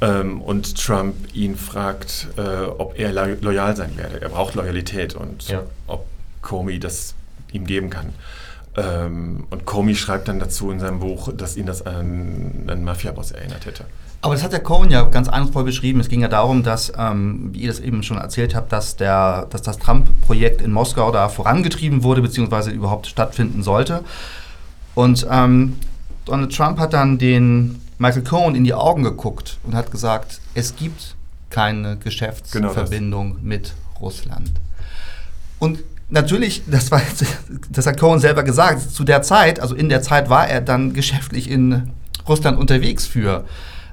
ähm, 0.01 0.41
und 0.41 0.77
Trump 0.83 1.15
ihn 1.33 1.55
fragt, 1.55 2.27
äh, 2.37 2.65
ob 2.65 2.97
er 2.99 3.11
loyal 3.11 3.75
sein 3.75 3.95
werde. 3.97 4.21
Er 4.21 4.29
braucht 4.29 4.55
Loyalität 4.55 5.15
und 5.15 5.47
ja. 5.47 5.63
ob 5.87 6.05
Comey 6.41 6.79
das 6.79 7.13
ihm 7.51 7.65
geben 7.65 7.89
kann. 7.89 8.13
Ähm, 8.77 9.45
und 9.49 9.65
Comey 9.65 9.95
schreibt 9.95 10.27
dann 10.27 10.39
dazu 10.39 10.71
in 10.71 10.79
seinem 10.79 10.99
Buch, 10.99 11.31
dass 11.35 11.55
ihn 11.55 11.65
das 11.65 11.85
an 11.85 12.65
einen 12.67 12.83
Mafia-Boss 12.83 13.31
erinnert 13.31 13.65
hätte. 13.65 13.85
Aber 14.23 14.35
das 14.35 14.43
hat 14.43 14.53
der 14.53 14.61
Cohen 14.61 14.91
ja 14.91 15.03
ganz 15.03 15.27
eindrucksvoll 15.27 15.63
beschrieben. 15.63 15.99
Es 15.99 16.07
ging 16.07 16.21
ja 16.21 16.27
darum, 16.27 16.63
dass, 16.63 16.93
ähm, 16.97 17.49
wie 17.53 17.61
ihr 17.61 17.67
das 17.67 17.79
eben 17.79 18.03
schon 18.03 18.17
erzählt 18.17 18.55
habt, 18.55 18.71
dass, 18.71 18.95
der, 18.95 19.47
dass 19.49 19.63
das 19.63 19.79
Trump-Projekt 19.79 20.61
in 20.61 20.71
Moskau 20.71 21.11
da 21.11 21.27
vorangetrieben 21.27 22.03
wurde, 22.03 22.21
beziehungsweise 22.21 22.69
überhaupt 22.69 23.07
stattfinden 23.07 23.63
sollte. 23.63 24.03
Und 24.93 25.25
ähm, 25.29 25.77
Donald 26.25 26.55
Trump 26.55 26.77
hat 26.77 26.93
dann 26.93 27.17
den 27.17 27.81
Michael 28.01 28.23
Cohen 28.23 28.55
in 28.55 28.63
die 28.63 28.73
Augen 28.73 29.03
geguckt 29.03 29.59
und 29.63 29.75
hat 29.75 29.91
gesagt, 29.91 30.41
es 30.55 30.75
gibt 30.75 31.15
keine 31.51 31.97
Geschäftsverbindung 31.97 33.35
genau 33.35 33.43
mit 33.43 33.75
Russland. 33.99 34.51
Und 35.59 35.83
natürlich, 36.09 36.63
das, 36.65 36.89
war, 36.89 36.99
das 37.69 37.85
hat 37.85 37.99
Cohen 37.99 38.19
selber 38.19 38.41
gesagt, 38.41 38.81
zu 38.89 39.03
der 39.03 39.21
Zeit, 39.21 39.59
also 39.59 39.75
in 39.75 39.87
der 39.87 40.01
Zeit 40.01 40.31
war 40.31 40.47
er 40.47 40.61
dann 40.61 40.93
geschäftlich 40.93 41.47
in 41.47 41.91
Russland 42.27 42.57
unterwegs 42.57 43.05
für 43.05 43.45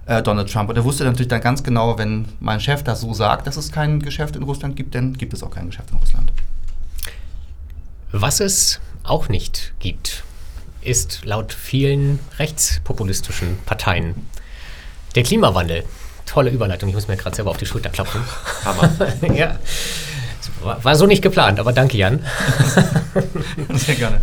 äh, 0.07 0.23
Donald 0.23 0.50
Trump. 0.50 0.71
Und 0.71 0.77
er 0.77 0.85
wusste 0.85 1.05
natürlich 1.05 1.29
dann 1.29 1.43
ganz 1.43 1.62
genau, 1.62 1.99
wenn 1.99 2.29
mein 2.41 2.61
Chef 2.61 2.83
das 2.83 3.03
so 3.03 3.12
sagt, 3.12 3.47
dass 3.47 3.59
es 3.59 3.73
kein 3.73 4.00
Geschäft 4.00 4.37
in 4.37 4.43
Russland 4.43 4.75
gibt, 4.75 4.95
dann 4.95 5.12
gibt 5.12 5.35
es 5.35 5.43
auch 5.43 5.50
kein 5.50 5.67
Geschäft 5.67 5.91
in 5.91 5.99
Russland. 5.99 6.33
Was 8.12 8.41
es 8.41 8.81
auch 9.03 9.29
nicht 9.29 9.75
gibt, 9.81 10.25
ist 10.88 11.25
laut 11.25 11.52
vielen 11.52 12.18
rechtspopulistischen 12.38 13.59
Parteien 13.66 14.14
der 15.14 15.23
Klimawandel. 15.23 15.85
Tolle 16.25 16.50
Überleitung, 16.50 16.88
ich 16.88 16.95
muss 16.95 17.09
mir 17.09 17.16
gerade 17.16 17.37
selber 17.37 17.50
auf 17.50 17.59
die 17.59 17.66
Schulter 17.66 17.90
klopfen. 17.90 18.23
Hammer. 18.64 18.90
ja. 19.35 19.59
War 20.62 20.97
so 20.97 21.07
nicht 21.07 21.23
geplant, 21.23 21.61
aber 21.61 21.73
danke, 21.73 21.97
Jan. 21.97 22.21
Sehr 23.75 23.95
gerne. 23.95 24.21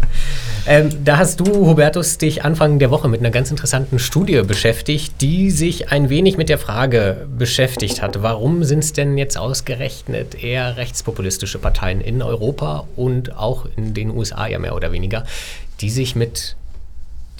Ähm, 0.68 0.89
da 1.04 1.18
hast 1.18 1.39
du, 1.39 1.46
Hubertus, 1.46 2.18
dich 2.18 2.44
Anfang 2.44 2.80
der 2.80 2.89
Woche 2.89 3.08
mit 3.08 3.20
einer 3.20 3.30
ganz 3.30 3.51
interessanten 3.51 4.00
Studie 4.00 4.42
beschäftigt, 4.42 5.22
die 5.22 5.51
sich 5.51 5.92
ein 5.92 6.10
wenig 6.10 6.38
mit 6.38 6.50
der 6.50 6.58
Frage 6.58 7.27
beschäftigt 7.38 8.01
hat, 8.01 8.24
warum 8.24 8.63
sind 8.63 8.80
es 8.80 8.92
denn 8.92 9.18
jetzt 9.18 9.38
ausgerechnet 9.38 10.44
eher 10.44 10.77
rechtspopulistische 10.77 11.60
Parteien 11.60 12.01
in 12.01 12.24
Europa 12.24 12.88
und 12.96 13.38
auch 13.38 13.68
in 13.75 13.94
den 13.94 14.10
USA 14.10 14.48
ja 14.48 14.58
mehr 14.58 14.75
oder 14.75 14.92
weniger, 14.92 15.25
die 15.82 15.92
sich 15.92 16.15
mit 16.15 16.56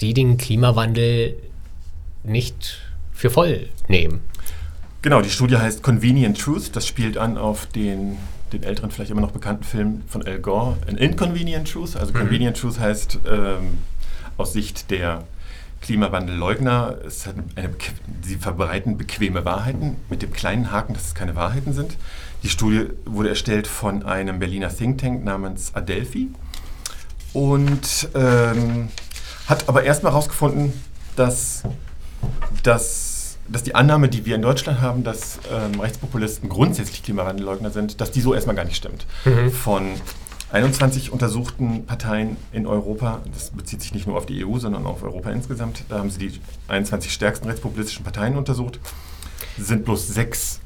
die 0.00 0.14
den 0.14 0.36
Klimawandel 0.36 1.36
nicht 2.22 2.82
für 3.12 3.30
voll 3.30 3.68
nehmen. 3.88 4.20
Genau, 5.02 5.22
die 5.22 5.30
Studie 5.30 5.56
heißt 5.56 5.82
Convenient 5.82 6.38
Truth. 6.38 6.74
Das 6.74 6.86
spielt 6.86 7.16
an 7.16 7.38
auf 7.38 7.66
den 7.66 8.18
den 8.58 8.64
älteren, 8.64 8.90
vielleicht 8.90 9.10
immer 9.10 9.20
noch 9.20 9.32
bekannten 9.32 9.64
Film 9.64 10.02
von 10.08 10.26
Al 10.26 10.38
Gore, 10.38 10.76
An 10.88 10.96
Inconvenient 10.96 11.70
Truth. 11.70 11.96
Also 11.96 12.12
mhm. 12.12 12.18
Convenient 12.18 12.56
Truth 12.56 12.78
heißt 12.78 13.20
ähm, 13.30 13.78
aus 14.36 14.52
Sicht 14.52 14.90
der 14.90 15.24
Klimawandelleugner, 15.82 16.96
es 17.06 17.26
hat 17.26 17.36
eine, 17.54 17.70
sie 18.22 18.36
verbreiten 18.36 18.96
bequeme 18.96 19.44
Wahrheiten 19.44 19.96
mit 20.08 20.22
dem 20.22 20.32
kleinen 20.32 20.72
Haken, 20.72 20.94
dass 20.94 21.08
es 21.08 21.14
keine 21.14 21.36
Wahrheiten 21.36 21.72
sind. 21.72 21.96
Die 22.42 22.48
Studie 22.48 22.86
wurde 23.04 23.28
erstellt 23.28 23.66
von 23.66 24.02
einem 24.02 24.38
Berliner 24.38 24.74
Think 24.74 24.98
Tank 24.98 25.24
namens 25.24 25.74
Adelphi 25.74 26.28
und 27.32 28.08
ähm, 28.14 28.88
hat 29.46 29.68
aber 29.68 29.84
erstmal 29.84 30.12
herausgefunden, 30.12 30.72
dass 31.14 31.62
das 32.62 33.05
dass 33.48 33.62
die 33.62 33.74
Annahme, 33.74 34.08
die 34.08 34.24
wir 34.26 34.34
in 34.34 34.42
Deutschland 34.42 34.80
haben, 34.80 35.04
dass 35.04 35.38
ähm, 35.52 35.80
Rechtspopulisten 35.80 36.48
grundsätzlich 36.48 37.02
Klimawandelleugner 37.02 37.70
sind, 37.70 38.00
dass 38.00 38.10
die 38.10 38.20
so 38.20 38.34
erstmal 38.34 38.56
gar 38.56 38.64
nicht 38.64 38.76
stimmt. 38.76 39.06
Mhm. 39.24 39.50
Von 39.50 39.94
21 40.52 41.12
untersuchten 41.12 41.86
Parteien 41.86 42.36
in 42.52 42.66
Europa, 42.66 43.20
das 43.32 43.50
bezieht 43.50 43.82
sich 43.82 43.92
nicht 43.94 44.06
nur 44.06 44.16
auf 44.16 44.26
die 44.26 44.44
EU, 44.44 44.58
sondern 44.58 44.86
auf 44.86 45.02
Europa 45.02 45.30
insgesamt, 45.30 45.84
da 45.88 45.98
haben 45.98 46.10
sie 46.10 46.18
die 46.18 46.40
21 46.68 47.12
stärksten 47.12 47.46
rechtspopulistischen 47.46 48.04
Parteien 48.04 48.36
untersucht, 48.36 48.78
sind 49.58 49.84
bloß 49.84 50.08
sechs 50.08 50.60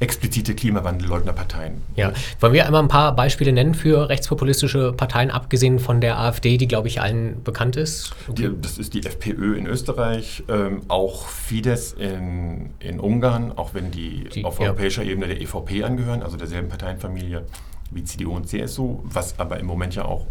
explizite 0.00 0.54
Klimawandelleugnerparteien. 0.54 1.82
Ja, 1.96 2.12
wollen 2.40 2.52
wir 2.52 2.66
einmal 2.66 2.82
ein 2.82 2.88
paar 2.88 3.14
Beispiele 3.14 3.52
nennen 3.52 3.74
für 3.74 4.08
rechtspopulistische 4.08 4.92
Parteien, 4.92 5.30
abgesehen 5.30 5.78
von 5.78 6.00
der 6.00 6.18
AfD, 6.18 6.56
die, 6.56 6.66
glaube 6.66 6.88
ich, 6.88 7.00
allen 7.00 7.42
bekannt 7.44 7.76
ist? 7.76 8.12
Die, 8.28 8.50
das 8.60 8.78
ist 8.78 8.94
die 8.94 9.04
FPÖ 9.04 9.56
in 9.56 9.66
Österreich, 9.66 10.42
ähm, 10.48 10.82
auch 10.88 11.28
Fidesz 11.28 11.92
in, 11.92 12.70
in 12.80 12.98
Ungarn, 12.98 13.52
auch 13.56 13.74
wenn 13.74 13.90
die, 13.90 14.24
die 14.34 14.44
auf 14.44 14.58
ja. 14.58 14.66
europäischer 14.66 15.04
Ebene 15.04 15.28
der 15.28 15.40
EVP 15.40 15.84
angehören, 15.84 16.22
also 16.22 16.36
derselben 16.36 16.68
Parteienfamilie 16.68 17.44
wie 17.90 18.04
CDU 18.04 18.34
und 18.34 18.48
CSU, 18.48 18.98
was 19.04 19.38
aber 19.38 19.60
im 19.60 19.66
Moment 19.66 19.94
ja 19.94 20.04
auch 20.04 20.26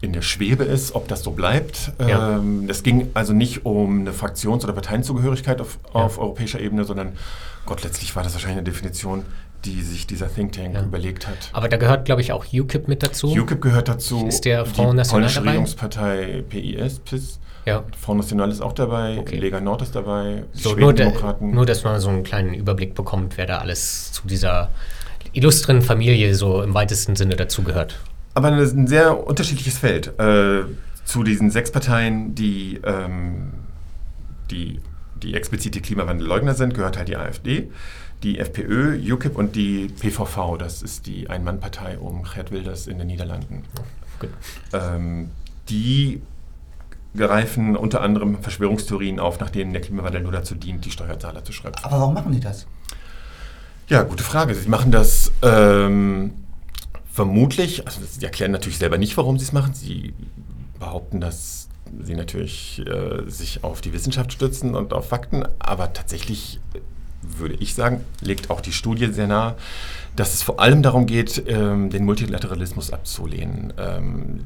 in 0.00 0.12
der 0.12 0.22
Schwebe 0.22 0.64
ist, 0.64 0.94
ob 0.94 1.08
das 1.08 1.22
so 1.22 1.30
bleibt. 1.30 1.92
Ja. 1.98 2.36
Ähm, 2.36 2.66
es 2.68 2.82
ging 2.82 3.10
also 3.14 3.32
nicht 3.32 3.64
um 3.64 4.00
eine 4.00 4.12
Fraktions- 4.12 4.62
oder 4.64 4.74
Parteienzugehörigkeit 4.74 5.60
auf, 5.62 5.78
ja. 5.86 6.00
auf 6.00 6.18
europäischer 6.18 6.60
Ebene, 6.60 6.84
sondern 6.84 7.16
Gott, 7.66 7.82
letztlich 7.82 8.14
war 8.14 8.22
das 8.22 8.34
wahrscheinlich 8.34 8.58
eine 8.58 8.64
Definition, 8.64 9.24
die 9.64 9.82
sich 9.82 10.06
dieser 10.06 10.32
Think 10.32 10.52
Tank 10.52 10.74
ja. 10.74 10.82
überlegt 10.82 11.26
hat. 11.26 11.50
Aber 11.52 11.68
da 11.68 11.76
gehört, 11.76 12.04
glaube 12.04 12.20
ich, 12.20 12.32
auch 12.32 12.44
UKIP 12.52 12.88
mit 12.88 13.02
dazu. 13.02 13.32
UKIP 13.32 13.62
gehört 13.62 13.88
dazu. 13.88 14.26
Ist 14.26 14.44
der 14.44 14.66
Front 14.66 14.98
die 14.98 15.08
polnische 15.08 15.42
Regierungspartei 15.42 16.44
PIS, 16.48 16.98
PIS 17.00 17.40
Ja. 17.64 17.82
Front 17.98 18.20
National 18.20 18.50
ist 18.50 18.60
auch 18.60 18.74
dabei, 18.74 19.18
okay. 19.18 19.36
Lega 19.38 19.60
Nord 19.60 19.82
ist 19.82 19.94
dabei, 19.94 20.44
so, 20.52 20.74
nur, 20.74 20.92
de, 20.92 21.10
nur, 21.40 21.64
dass 21.64 21.84
man 21.84 21.98
so 22.00 22.10
einen 22.10 22.24
kleinen 22.24 22.52
Überblick 22.52 22.94
bekommt, 22.94 23.38
wer 23.38 23.46
da 23.46 23.58
alles 23.58 24.12
zu 24.12 24.26
dieser 24.26 24.70
illustren 25.32 25.80
Familie 25.80 26.34
so 26.34 26.62
im 26.62 26.74
weitesten 26.74 27.16
Sinne 27.16 27.36
dazugehört. 27.36 27.98
Aber 28.34 28.48
ein 28.48 28.86
sehr 28.86 29.26
unterschiedliches 29.26 29.78
Feld. 29.78 30.18
Äh, 30.18 30.64
zu 31.04 31.22
diesen 31.22 31.50
sechs 31.50 31.70
Parteien, 31.70 32.34
die, 32.34 32.80
ähm, 32.84 33.52
die, 34.50 34.80
die 35.24 35.34
explizite 35.34 35.80
Klimawandelleugner 35.80 36.54
sind, 36.54 36.74
gehört 36.74 36.96
halt 36.96 37.08
die 37.08 37.16
AfD, 37.16 37.70
die 38.22 38.38
FPÖ, 38.38 38.96
UKIP 39.12 39.36
und 39.36 39.56
die 39.56 39.88
PVV. 39.88 40.56
Das 40.58 40.82
ist 40.82 41.06
die 41.06 41.28
Ein-Mann-Partei 41.28 41.98
um 41.98 42.22
Gerd 42.22 42.52
Wilders 42.52 42.86
in 42.86 42.98
den 42.98 43.08
Niederlanden. 43.08 43.64
Ähm, 44.72 45.30
die 45.68 46.22
greifen 47.16 47.76
unter 47.76 48.00
anderem 48.00 48.42
Verschwörungstheorien 48.42 49.20
auf, 49.20 49.40
nach 49.40 49.50
denen 49.50 49.72
der 49.72 49.82
Klimawandel 49.82 50.22
nur 50.22 50.32
dazu 50.32 50.54
dient, 50.54 50.84
die 50.84 50.90
Steuerzahler 50.90 51.44
zu 51.44 51.52
schreiben. 51.52 51.76
Aber 51.82 52.00
warum 52.00 52.14
machen 52.14 52.32
die 52.32 52.40
das? 52.40 52.66
Ja, 53.88 54.02
gute 54.02 54.24
Frage. 54.24 54.54
Sie 54.54 54.68
machen 54.68 54.90
das 54.90 55.30
ähm, 55.42 56.32
vermutlich, 57.12 57.86
also 57.86 58.00
sie 58.04 58.24
erklären 58.24 58.50
natürlich 58.50 58.78
selber 58.78 58.98
nicht, 58.98 59.16
warum 59.16 59.38
sie 59.38 59.44
es 59.44 59.52
machen. 59.52 59.74
Sie 59.74 60.14
behaupten, 60.78 61.20
dass 61.20 61.68
sie 62.02 62.14
natürlich 62.14 62.82
äh, 62.86 63.28
sich 63.28 63.62
auf 63.62 63.80
die 63.80 63.92
Wissenschaft 63.92 64.32
stützen 64.32 64.74
und 64.74 64.92
auf 64.92 65.08
Fakten, 65.08 65.44
aber 65.58 65.92
tatsächlich 65.92 66.60
würde 67.22 67.54
ich 67.54 67.74
sagen, 67.74 68.04
legt 68.20 68.50
auch 68.50 68.60
die 68.60 68.72
Studie 68.72 69.12
sehr 69.12 69.26
nahe, 69.26 69.54
dass 70.16 70.34
es 70.34 70.42
vor 70.42 70.60
allem 70.60 70.82
darum 70.82 71.06
geht, 71.06 71.42
ähm, 71.46 71.90
den 71.90 72.04
Multilateralismus 72.04 72.92
abzulehnen. 72.92 73.72
Ähm, 73.78 74.44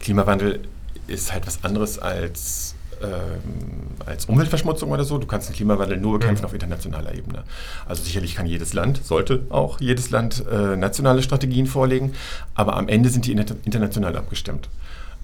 Klimawandel 0.00 0.60
ist 1.06 1.32
halt 1.32 1.46
was 1.46 1.64
anderes 1.64 1.98
als, 1.98 2.74
ähm, 3.02 3.96
als 4.06 4.26
Umweltverschmutzung 4.26 4.90
oder 4.90 5.04
so. 5.04 5.18
Du 5.18 5.26
kannst 5.26 5.48
den 5.48 5.56
Klimawandel 5.56 5.98
nur 5.98 6.18
bekämpfen 6.18 6.42
mhm. 6.42 6.46
auf 6.46 6.54
internationaler 6.54 7.14
Ebene. 7.14 7.42
Also 7.86 8.02
sicherlich 8.04 8.34
kann 8.34 8.46
jedes 8.46 8.72
Land, 8.72 9.04
sollte 9.04 9.42
auch 9.50 9.80
jedes 9.80 10.10
Land 10.10 10.44
äh, 10.50 10.76
nationale 10.76 11.22
Strategien 11.22 11.66
vorlegen, 11.66 12.14
aber 12.54 12.76
am 12.76 12.88
Ende 12.88 13.10
sind 13.10 13.26
die 13.26 13.32
international 13.32 14.16
abgestimmt. 14.16 14.68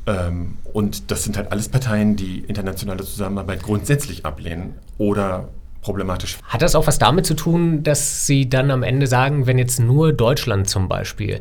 Ähm, 0.08 0.56
und 0.72 1.10
das 1.10 1.24
sind 1.24 1.36
halt 1.36 1.52
alles 1.52 1.68
Parteien, 1.68 2.16
die 2.16 2.40
internationale 2.40 3.04
Zusammenarbeit 3.04 3.62
grundsätzlich 3.62 4.24
ablehnen 4.24 4.74
oder 4.96 5.48
problematisch. 5.82 6.38
Hat 6.44 6.62
das 6.62 6.74
auch 6.74 6.86
was 6.86 6.98
damit 6.98 7.26
zu 7.26 7.34
tun, 7.34 7.82
dass 7.82 8.26
Sie 8.26 8.48
dann 8.48 8.70
am 8.70 8.82
Ende 8.82 9.06
sagen, 9.06 9.46
wenn 9.46 9.58
jetzt 9.58 9.78
nur 9.78 10.12
Deutschland 10.12 10.68
zum 10.68 10.88
Beispiel 10.88 11.40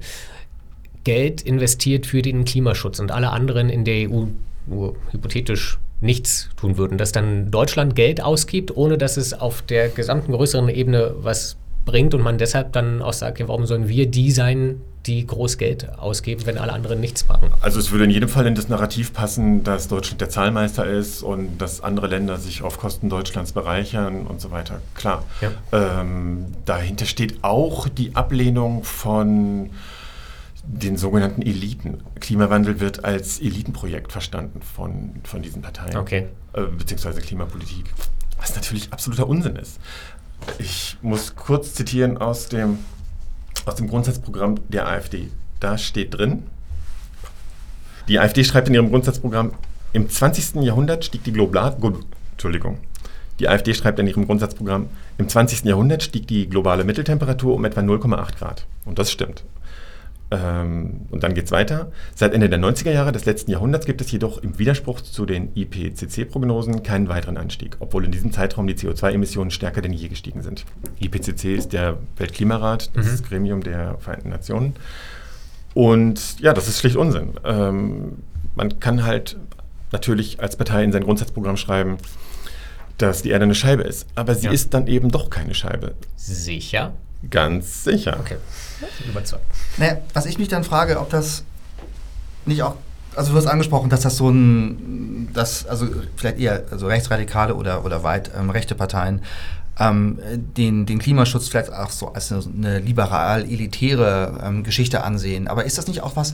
Geld 1.05 1.41
investiert 1.41 2.05
für 2.05 2.21
den 2.21 2.43
Klimaschutz 2.43 2.99
und 2.99 3.11
alle 3.11 3.29
anderen 3.29 3.69
in 3.69 3.85
der 3.85 4.09
EU 4.09 4.25
nur 4.65 4.95
hypothetisch 5.11 5.79
nichts 6.01 6.49
tun 6.57 6.77
würden, 6.77 6.97
dass 6.97 7.13
dann 7.13 7.49
Deutschland 7.49 7.95
Geld 7.95 8.21
ausgibt, 8.21 8.75
ohne 8.75 8.97
dass 8.97 9.15
es 9.17 9.33
auf 9.33 9.61
der 9.61 9.87
gesamten 9.87 10.33
größeren 10.33 10.67
Ebene 10.69 11.15
was 11.21 11.55
bringt 11.87 12.13
und 12.13 12.21
man 12.21 12.37
deshalb 12.37 12.73
dann 12.73 13.01
auch 13.01 13.13
sagt, 13.13 13.39
ja, 13.39 13.47
warum 13.47 13.65
sollen 13.65 13.87
wir 13.87 14.05
die 14.05 14.29
sein, 14.29 14.81
die 15.07 15.25
groß 15.25 15.57
Geld 15.57 15.97
ausgeben, 15.97 16.45
wenn 16.45 16.59
alle 16.59 16.73
anderen 16.73 16.99
nichts 16.99 17.27
machen? 17.27 17.49
Also 17.61 17.79
es 17.79 17.91
würde 17.91 18.03
in 18.03 18.11
jedem 18.11 18.29
Fall 18.29 18.45
in 18.45 18.53
das 18.53 18.69
Narrativ 18.69 19.13
passen, 19.13 19.63
dass 19.63 19.87
Deutschland 19.87 20.21
der 20.21 20.29
Zahlmeister 20.29 20.85
ist 20.85 21.23
und 21.23 21.57
dass 21.57 21.81
andere 21.81 22.07
Länder 22.07 22.37
sich 22.37 22.61
auf 22.61 22.77
Kosten 22.77 23.09
Deutschlands 23.09 23.53
bereichern 23.53 24.27
und 24.27 24.39
so 24.39 24.51
weiter. 24.51 24.81
Klar. 24.93 25.23
Ja. 25.41 26.01
Ähm, 26.01 26.47
dahinter 26.65 27.05
steht 27.05 27.43
auch 27.43 27.87
die 27.87 28.15
Ablehnung 28.15 28.83
von 28.83 29.71
den 30.67 30.97
sogenannten 30.97 31.41
Eliten. 31.41 32.01
Klimawandel 32.19 32.81
wird 32.81 33.05
als 33.05 33.39
Elitenprojekt 33.39 34.11
verstanden 34.11 34.61
von, 34.61 35.21
von 35.23 35.41
diesen 35.41 35.61
Parteien, 35.61 35.95
okay. 35.95 36.27
äh, 36.53 36.63
beziehungsweise 36.63 37.21
Klimapolitik, 37.21 37.85
was 38.37 38.53
natürlich 38.53 38.91
absoluter 38.91 39.27
Unsinn 39.27 39.55
ist. 39.55 39.79
Ich 40.59 40.97
muss 41.01 41.35
kurz 41.35 41.73
zitieren 41.73 42.17
aus 42.17 42.49
dem, 42.49 42.79
aus 43.65 43.75
dem 43.75 43.87
Grundsatzprogramm 43.87 44.55
der 44.69 44.87
AfD. 44.87 45.29
Da 45.59 45.77
steht 45.77 46.13
drin, 46.17 46.43
die 48.07 48.19
AfD 48.19 48.43
schreibt 48.43 48.67
in 48.69 48.73
ihrem 48.73 48.89
Grundsatzprogramm, 48.89 49.51
im 49.93 50.09
20. 50.09 50.61
Jahrhundert 50.63 51.05
stieg 51.05 51.23
die 51.23 51.33
globale, 51.33 51.75
Entschuldigung, 52.31 52.77
die 53.39 53.49
AfD 53.49 53.73
schreibt 53.73 53.99
in 53.99 54.07
ihrem 54.07 54.25
Grundsatzprogramm, 54.25 54.87
im 55.17 55.27
20. 55.27 55.65
Jahrhundert 55.65 56.03
stieg 56.03 56.27
die 56.27 56.47
globale 56.49 56.83
Mitteltemperatur 56.83 57.55
um 57.55 57.65
etwa 57.65 57.81
0,8 57.81 58.37
Grad. 58.37 58.65
Und 58.85 58.99
das 58.99 59.11
stimmt. 59.11 59.43
Ähm, 60.29 61.01
und 61.09 61.23
dann 61.23 61.33
geht 61.33 61.45
es 61.45 61.51
weiter. 61.51 61.91
Seit 62.13 62.33
Ende 62.33 62.49
der 62.49 62.59
90er 62.59 62.91
Jahre 62.91 63.11
des 63.11 63.25
letzten 63.25 63.51
Jahrhunderts 63.51 63.85
gibt 63.85 64.01
es 64.01 64.11
jedoch 64.11 64.39
im 64.39 64.59
Widerspruch 64.59 65.01
zu 65.01 65.25
den 65.25 65.53
IPCC-Prognosen 65.55 66.83
keinen 66.83 67.07
weiteren 67.07 67.37
Anstieg, 67.37 67.77
obwohl 67.79 68.03
in 68.03 68.11
diesem 68.11 68.31
Zeitraum 68.31 68.67
die 68.67 68.75
CO2-Emissionen 68.75 69.51
stärker 69.51 69.81
denn 69.81 69.93
je 69.93 70.09
gestiegen 70.09 70.41
sind. 70.41 70.65
IPCC 70.99 71.55
ist 71.55 71.71
der 71.71 71.97
Weltklimarat, 72.17 72.91
das 72.95 73.05
mhm. 73.05 73.13
ist 73.13 73.21
das 73.21 73.29
Gremium 73.29 73.63
der 73.63 73.97
Vereinten 73.99 74.29
Nationen. 74.29 74.75
Und 75.73 76.39
ja, 76.39 76.53
das 76.53 76.67
ist 76.67 76.79
schlicht 76.79 76.97
Unsinn. 76.97 77.33
Ähm, 77.45 78.23
man 78.55 78.79
kann 78.79 79.05
halt 79.05 79.37
natürlich 79.91 80.41
als 80.41 80.57
Partei 80.57 80.83
in 80.83 80.91
sein 80.91 81.03
Grundsatzprogramm 81.03 81.55
schreiben, 81.55 81.97
dass 82.97 83.21
die 83.21 83.29
Erde 83.29 83.45
eine 83.45 83.55
Scheibe 83.55 83.83
ist. 83.83 84.07
Aber 84.15 84.35
sie 84.35 84.47
ja. 84.47 84.51
ist 84.51 84.73
dann 84.73 84.87
eben 84.87 85.09
doch 85.09 85.29
keine 85.29 85.53
Scheibe. 85.53 85.93
Sicher? 86.15 86.93
Ganz 87.29 87.83
sicher. 87.83 88.17
Okay. 88.19 88.37
Überzeugt. 89.07 89.43
Naja, 89.77 89.97
was 90.13 90.25
ich 90.25 90.37
mich 90.37 90.47
dann 90.47 90.63
frage, 90.63 90.99
ob 90.99 91.09
das 91.09 91.43
nicht 92.45 92.61
auch, 92.61 92.75
also 93.15 93.31
du 93.31 93.37
hast 93.37 93.47
angesprochen, 93.47 93.89
dass 93.89 94.01
das 94.01 94.17
so 94.17 94.29
ein, 94.29 95.29
dass, 95.33 95.65
also 95.65 95.87
vielleicht 96.15 96.39
eher 96.39 96.65
also 96.71 96.87
rechtsradikale 96.87 97.55
oder, 97.55 97.83
oder 97.83 98.03
weit 98.03 98.31
ähm, 98.37 98.49
rechte 98.49 98.75
Parteien 98.75 99.21
ähm, 99.79 100.19
den, 100.35 100.85
den 100.85 100.99
Klimaschutz 100.99 101.47
vielleicht 101.47 101.71
auch 101.71 101.89
so 101.89 102.13
als 102.13 102.31
eine, 102.31 102.43
eine 102.45 102.79
liberal-elitäre 102.79 104.39
ähm, 104.43 104.63
Geschichte 104.63 105.03
ansehen. 105.03 105.47
Aber 105.47 105.65
ist 105.65 105.77
das 105.77 105.87
nicht 105.87 106.01
auch 106.01 106.15
was, 106.15 106.33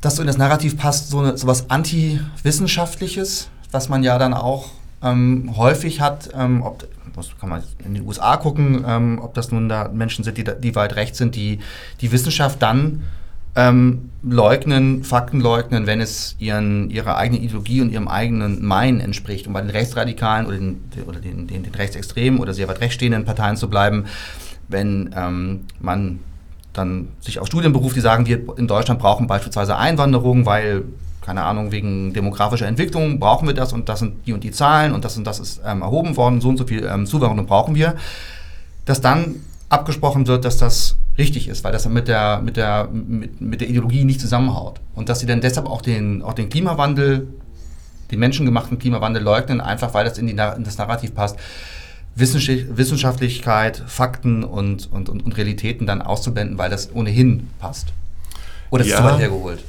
das 0.00 0.16
so 0.16 0.22
in 0.22 0.26
das 0.26 0.36
Narrativ 0.36 0.76
passt, 0.76 1.10
so, 1.10 1.20
eine, 1.20 1.36
so 1.36 1.46
was 1.46 1.70
Anti-Wissenschaftliches, 1.70 3.48
was 3.70 3.88
man 3.88 4.02
ja 4.02 4.18
dann 4.18 4.34
auch 4.34 4.70
ähm, 5.04 5.54
häufig 5.56 6.00
hat, 6.00 6.30
ähm, 6.34 6.62
ob, 6.62 6.88
kann 7.38 7.48
man 7.48 7.62
in 7.84 7.94
den 7.94 8.06
USA 8.06 8.36
gucken, 8.36 8.84
ähm, 8.86 9.20
ob 9.22 9.34
das 9.34 9.52
nun 9.52 9.68
da 9.68 9.88
Menschen 9.88 10.24
sind, 10.24 10.38
die, 10.38 10.44
die 10.44 10.74
weit 10.74 10.96
rechts 10.96 11.18
sind, 11.18 11.36
die 11.36 11.60
die 12.00 12.10
Wissenschaft 12.10 12.60
dann 12.62 13.02
ähm, 13.56 14.10
leugnen, 14.22 15.04
Fakten 15.04 15.40
leugnen, 15.40 15.86
wenn 15.86 16.00
es 16.00 16.34
ihren, 16.38 16.90
ihrer 16.90 17.16
eigenen 17.16 17.42
Ideologie 17.42 17.82
und 17.82 17.90
ihrem 17.90 18.08
eigenen 18.08 18.64
Meinen 18.64 19.00
entspricht. 19.00 19.46
Und 19.46 19.52
bei 19.52 19.60
den 19.60 19.70
Rechtsradikalen 19.70 20.46
oder 20.46 20.56
den, 20.56 20.80
oder 21.06 21.20
den, 21.20 21.46
den, 21.46 21.62
den 21.62 21.74
Rechtsextremen 21.74 22.40
oder 22.40 22.52
sehr 22.52 22.66
weit 22.66 22.80
rechts 22.80 22.94
stehenden 22.94 23.24
Parteien 23.24 23.56
zu 23.56 23.70
bleiben, 23.70 24.06
wenn 24.68 25.14
ähm, 25.16 25.60
man 25.78 26.18
dann 26.72 27.08
sich 27.20 27.38
auf 27.38 27.46
Studien 27.46 27.72
beruft, 27.72 27.94
die 27.94 28.00
sagen, 28.00 28.26
wir 28.26 28.42
in 28.58 28.66
Deutschland 28.66 29.00
brauchen 29.00 29.28
beispielsweise 29.28 29.76
Einwanderung, 29.76 30.46
weil 30.46 30.82
keine 31.24 31.42
Ahnung, 31.42 31.72
wegen 31.72 32.12
demografischer 32.12 32.66
Entwicklung 32.66 33.18
brauchen 33.18 33.48
wir 33.48 33.54
das 33.54 33.72
und 33.72 33.88
das 33.88 34.00
sind 34.00 34.26
die 34.26 34.34
und 34.34 34.44
die 34.44 34.50
Zahlen 34.50 34.92
und 34.92 35.04
das 35.04 35.16
und 35.16 35.26
das 35.26 35.40
ist 35.40 35.60
ähm, 35.64 35.80
erhoben 35.80 36.16
worden, 36.16 36.40
so 36.40 36.50
und 36.50 36.58
so 36.58 36.66
viel 36.66 36.84
ähm, 36.84 37.06
Zuwanderung 37.06 37.46
brauchen 37.46 37.74
wir, 37.74 37.94
dass 38.84 39.00
dann 39.00 39.36
abgesprochen 39.70 40.26
wird, 40.26 40.44
dass 40.44 40.58
das 40.58 40.96
richtig 41.16 41.48
ist, 41.48 41.64
weil 41.64 41.72
das 41.72 41.88
mit 41.88 42.08
der, 42.08 42.40
mit 42.42 42.56
der, 42.56 42.88
mit, 42.92 43.40
mit 43.40 43.60
der 43.60 43.68
Ideologie 43.70 44.04
nicht 44.04 44.20
zusammenhaut. 44.20 44.80
Und 44.94 45.08
dass 45.08 45.20
sie 45.20 45.26
dann 45.26 45.40
deshalb 45.40 45.66
auch 45.66 45.80
den, 45.80 46.22
auch 46.22 46.34
den 46.34 46.50
Klimawandel, 46.50 47.28
den 48.10 48.18
menschengemachten 48.18 48.78
Klimawandel 48.78 49.22
leugnen, 49.22 49.60
einfach 49.60 49.94
weil 49.94 50.04
das 50.04 50.18
in, 50.18 50.26
die, 50.26 50.32
in 50.32 50.64
das 50.64 50.76
Narrativ 50.76 51.14
passt. 51.14 51.38
Wissenschaftlichkeit, 52.16 53.82
Fakten 53.86 54.44
und, 54.44 54.92
und, 54.92 55.08
und, 55.08 55.24
und 55.24 55.36
Realitäten 55.36 55.86
dann 55.86 56.02
auszublenden, 56.02 56.58
weil 56.58 56.70
das 56.70 56.94
ohnehin 56.94 57.48
passt. 57.58 57.92
Oder 58.70 58.84
ist 58.84 58.90
ja. 58.90 58.98
zu 58.98 59.04
weit 59.04 59.18
hergeholt? 59.18 59.64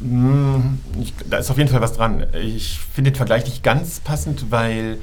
Hm, 0.00 0.78
ich, 1.00 1.14
da 1.28 1.38
ist 1.38 1.50
auf 1.50 1.58
jeden 1.58 1.70
Fall 1.70 1.80
was 1.80 1.94
dran. 1.94 2.26
Ich 2.34 2.78
finde 2.78 3.10
den 3.12 3.16
Vergleich 3.16 3.44
nicht 3.44 3.62
ganz 3.62 4.00
passend, 4.00 4.50
weil 4.50 4.98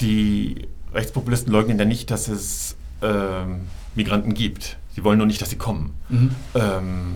die 0.00 0.68
Rechtspopulisten 0.92 1.52
leugnen 1.52 1.78
ja 1.78 1.84
nicht, 1.84 2.10
dass 2.10 2.28
es 2.28 2.76
ähm, 3.02 3.62
Migranten 3.94 4.34
gibt. 4.34 4.78
Sie 4.94 5.04
wollen 5.04 5.18
nur 5.18 5.26
nicht, 5.26 5.42
dass 5.42 5.50
sie 5.50 5.56
kommen. 5.56 5.94
Mhm. 6.08 6.30
Ähm, 6.54 7.14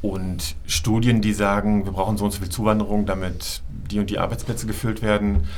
und 0.00 0.54
Studien, 0.66 1.20
die 1.20 1.32
sagen, 1.32 1.84
wir 1.84 1.92
brauchen 1.92 2.16
so 2.16 2.24
und 2.24 2.30
so 2.30 2.38
viel 2.40 2.48
Zuwanderung, 2.48 3.06
damit 3.06 3.62
die 3.68 3.98
und 3.98 4.10
die 4.10 4.18
Arbeitsplätze 4.18 4.66
gefüllt 4.66 5.02
werden, 5.02 5.48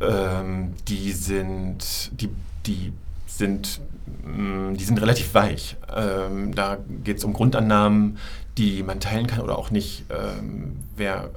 ähm, 0.00 0.74
die 0.88 1.12
sind, 1.12 2.10
die, 2.20 2.28
die 2.66 2.92
sind, 3.36 3.80
mm, 4.24 4.74
die 4.74 4.84
sind 4.84 5.00
relativ 5.00 5.34
weich. 5.34 5.76
Ähm, 5.94 6.54
da 6.54 6.78
geht 7.04 7.18
es 7.18 7.24
um 7.24 7.32
Grundannahmen, 7.32 8.18
die 8.58 8.82
man 8.82 9.00
teilen 9.00 9.26
kann 9.26 9.40
oder 9.40 9.58
auch 9.58 9.70
nicht. 9.70 10.04
Ähm, 10.10 10.76
wer, 10.96 11.30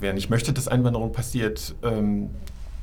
wer 0.00 0.12
nicht 0.12 0.30
möchte, 0.30 0.52
dass 0.52 0.68
Einwanderung 0.68 1.12
passiert, 1.12 1.74
ähm, 1.82 2.30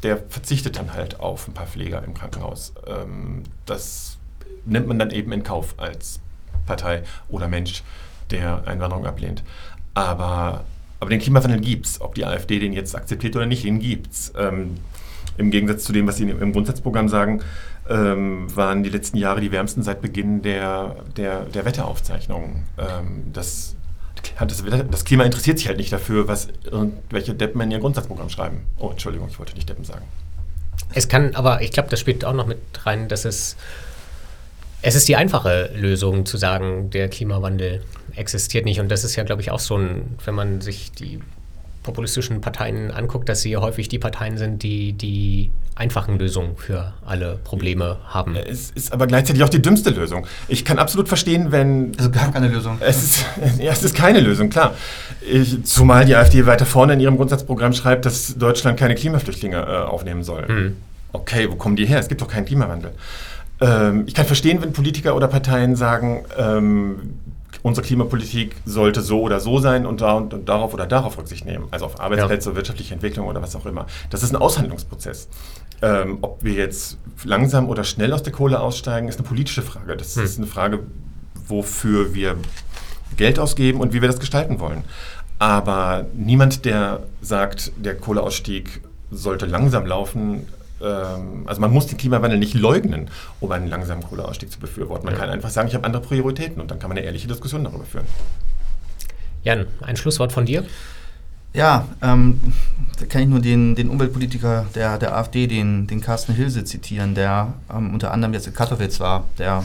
der 0.04 0.18
verzichtet 0.18 0.78
dann 0.78 0.94
halt 0.94 1.20
auf 1.20 1.48
ein 1.48 1.54
paar 1.54 1.68
Pfleger 1.68 2.04
im 2.04 2.14
Krankenhaus. 2.14 2.74
Ähm, 2.88 3.44
das 3.66 4.18
nimmt 4.66 4.88
man 4.88 5.00
dann 5.00 5.12
eben 5.12 5.32
in 5.32 5.44
Kauf 5.44 5.76
als 5.78 6.20
Partei 6.66 7.04
oder 7.30 7.48
Mensch, 7.48 7.84
der 8.32 8.68
Einwanderung 8.68 9.06
ablehnt. 9.06 9.44
Aber 9.94 10.64
Aber 11.02 11.10
den 11.10 11.20
Klimawandel 11.20 11.62
gibt 11.62 11.86
es. 11.86 12.02
Ob 12.02 12.16
die 12.16 12.26
AfD 12.26 12.60
den 12.60 12.74
jetzt 12.74 12.96
akzeptiert 12.96 13.36
oder 13.36 13.46
nicht, 13.46 13.64
den 13.64 13.80
gibt 13.80 14.12
es. 14.12 14.34
Ähm, 14.38 14.76
Im 15.38 15.50
Gegensatz 15.50 15.86
zu 15.86 15.94
dem, 15.94 16.06
was 16.08 16.18
Sie 16.18 16.30
im 16.30 16.52
Grundsatzprogramm 16.52 17.08
sagen, 17.08 17.42
ähm, 17.90 18.56
waren 18.56 18.84
die 18.84 18.90
letzten 18.90 19.18
Jahre 19.18 19.42
die 19.42 19.52
wärmsten 19.52 19.84
seit 19.84 20.02
Beginn 20.02 20.42
der, 20.42 20.96
der, 21.18 21.46
der 21.46 21.66
Wetteraufzeichnungen. 21.66 22.64
Ähm, 22.78 23.24
das, 23.34 23.76
das, 24.40 24.64
das, 24.90 25.06
Klima 25.06 25.24
interessiert 25.24 25.58
sich 25.58 25.68
halt 25.68 25.78
nicht 25.78 25.92
dafür, 25.92 26.28
was 26.28 26.50
irgendwelche 26.64 27.34
Deppen 27.34 27.60
in 27.62 27.72
ihr 27.72 27.80
Grundsatzprogramm 27.80 28.30
schreiben. 28.30 28.62
Oh, 28.78 28.90
Entschuldigung, 28.90 29.28
ich 29.30 29.40
wollte 29.40 29.56
nicht 29.56 29.68
Deppen 29.68 29.84
sagen. 29.84 30.06
Es 30.94 31.08
kann, 31.08 31.36
aber 31.36 31.62
ich 31.62 31.72
glaube, 31.72 31.90
das 31.90 32.00
spielt 32.00 32.24
auch 32.24 32.34
noch 32.34 32.48
mit 32.48 32.60
rein, 32.86 33.08
dass 33.10 33.26
es 33.26 33.58
es 34.82 34.96
ist 34.96 35.08
die 35.10 35.16
einfache 35.16 35.72
Lösung 35.76 36.26
zu 36.26 36.38
sagen, 36.38 36.90
der 36.90 37.10
Klimawandel 37.10 37.82
existiert 38.16 38.66
nicht. 38.66 38.80
Und 38.80 38.90
das 38.90 39.04
ist 39.04 39.16
ja, 39.16 39.24
glaube 39.24 39.42
ich, 39.42 39.52
auch 39.52 39.60
so 39.60 39.78
ein, 39.78 40.18
wenn 40.24 40.36
man 40.36 40.62
sich 40.62 40.92
die 40.92 41.20
populistischen 41.90 42.42
Parteien 42.42 42.92
anguckt, 42.92 43.28
dass 43.28 43.42
sie 43.42 43.58
häufig 43.58 43.90
die 43.90 44.00
Parteien 44.00 44.38
sind, 44.38 44.64
die 44.64 44.94
die 44.94 45.52
einfachen 45.76 46.20
Lösungen 46.20 46.58
für 46.58 46.94
alle 47.06 47.40
Probleme 47.44 47.98
haben. 48.06 48.36
Es 48.36 48.72
ist 48.72 48.92
aber 48.92 49.08
gleichzeitig 49.08 49.44
auch 49.44 49.50
die 49.50 49.62
dümmste 49.62 49.90
Lösung. 49.92 50.28
Ich 50.50 50.66
kann 50.66 50.78
absolut 50.78 51.08
verstehen, 51.08 51.52
wenn... 51.52 51.94
Also 51.98 52.12
gar 52.12 52.32
keine 52.32 52.50
Lösung. 52.50 52.78
Es 52.82 53.02
ist, 53.02 53.26
ja, 53.60 53.72
es 53.72 53.84
ist 53.84 53.96
keine 53.96 54.20
Lösung, 54.20 54.50
klar. 54.50 54.76
Ich, 55.22 55.64
zumal 55.64 56.06
die 56.06 56.16
AfD 56.16 56.46
weiter 56.46 56.66
vorne 56.66 56.94
in 56.94 57.00
ihrem 57.00 57.16
Grundsatzprogramm 57.16 57.74
schreibt, 57.74 58.06
dass 58.06 58.38
Deutschland 58.38 58.78
keine 58.78 58.96
Klimaflüchtlinge 58.96 59.58
äh, 59.58 59.88
aufnehmen 59.88 60.24
soll. 60.24 60.48
Hm. 60.48 60.76
Okay, 61.14 61.50
wo 61.50 61.56
kommen 61.56 61.78
die 61.78 61.86
her? 61.86 62.00
Es 62.00 62.10
gibt 62.10 62.22
doch 62.22 62.28
keinen 62.28 62.46
Klimawandel. 62.46 62.92
Ähm, 63.62 64.04
ich 64.06 64.14
kann 64.14 64.26
verstehen, 64.26 64.62
wenn 64.62 64.74
Politiker 64.74 65.16
oder 65.16 65.28
Parteien 65.28 65.76
sagen, 65.76 66.26
ähm, 66.38 67.20
unsere 67.62 67.86
Klimapolitik 67.86 68.56
sollte 68.66 69.02
so 69.02 69.22
oder 69.22 69.40
so 69.40 69.60
sein 69.60 69.86
und, 69.86 70.02
da 70.02 70.14
und, 70.14 70.34
und 70.34 70.48
darauf 70.48 70.74
oder 70.74 70.86
darauf 70.86 71.18
Rücksicht 71.18 71.46
nehmen. 71.46 71.68
Also 71.72 71.86
auf 71.86 72.00
Arbeitsplätze, 72.00 72.52
ja. 72.52 72.56
wirtschaftliche 72.56 72.94
Entwicklung 72.94 73.28
oder 73.28 73.42
was 73.42 73.56
auch 73.56 73.66
immer. 73.66 73.86
Das 74.10 74.24
ist 74.24 74.32
ein 74.32 74.38
Aushandlungsprozess. 74.38 75.28
Ähm, 75.82 76.20
ob 76.22 76.44
wir 76.44 76.54
jetzt 76.54 76.98
langsam 77.24 77.70
oder 77.70 77.84
schnell 77.84 78.14
aus 78.14 78.24
der 78.24 78.34
Kohle 78.34 78.60
aussteigen, 78.60 79.08
ist 79.08 79.20
eine 79.20 79.28
politische 79.28 79.62
Frage. 79.62 79.96
Das 79.96 80.16
hm. 80.16 80.24
ist 80.24 80.38
eine 80.38 80.48
Frage, 80.48 80.80
wofür 81.48 82.14
wir 82.14 82.38
Geld 83.18 83.40
ausgeben 83.40 83.80
und 83.80 83.94
wie 83.94 84.02
wir 84.02 84.08
das 84.08 84.20
gestalten 84.20 84.60
wollen. 84.60 84.84
Aber 85.40 86.06
niemand, 86.14 86.66
der 86.66 87.04
sagt, 87.22 87.72
der 87.78 87.96
Kohleausstieg 87.96 88.82
sollte 89.10 89.46
langsam 89.46 89.86
laufen, 89.86 90.46
also 90.86 91.62
man 91.62 91.72
muss 91.72 91.88
den 91.88 91.98
Klimawandel 91.98 92.40
nicht 92.40 92.54
leugnen, 92.54 93.10
um 93.40 93.52
einen 93.52 93.68
langsamen 93.68 94.04
Kohleausstieg 94.04 94.52
zu 94.52 94.60
befürworten. 94.60 95.06
Man 95.06 95.16
kann 95.16 95.30
einfach 95.30 95.50
sagen, 95.50 95.68
ich 95.68 95.76
habe 95.76 95.86
andere 95.86 96.02
Prioritäten 96.02 96.62
und 96.62 96.72
dann 96.72 96.80
kann 96.80 96.90
man 96.90 96.98
eine 96.98 97.06
ehrliche 97.06 97.28
Diskussion 97.28 97.64
darüber 97.64 97.86
führen. 97.86 98.06
Jan, 99.44 99.68
ein 99.82 99.96
Schlusswort 99.96 100.32
von 100.32 100.46
dir? 100.46 100.64
Ja, 101.54 101.88
ähm, 102.02 102.40
da 103.00 103.06
kann 103.06 103.22
ich 103.24 103.28
nur 103.28 103.40
den, 103.40 103.76
den 103.76 103.90
Umweltpolitiker 103.90 104.68
der, 104.76 104.98
der 104.98 105.16
AfD, 105.18 105.48
den, 105.48 105.88
den 105.88 106.00
Carsten 106.00 106.34
Hilse, 106.34 106.64
zitieren, 106.64 107.16
der 107.16 107.54
ähm, 107.74 107.94
unter 107.94 108.12
anderem 108.12 108.34
jetzt 108.34 108.48
in 108.48 108.54
Katowice 108.54 109.00
war. 109.00 109.26
Der, 109.40 109.64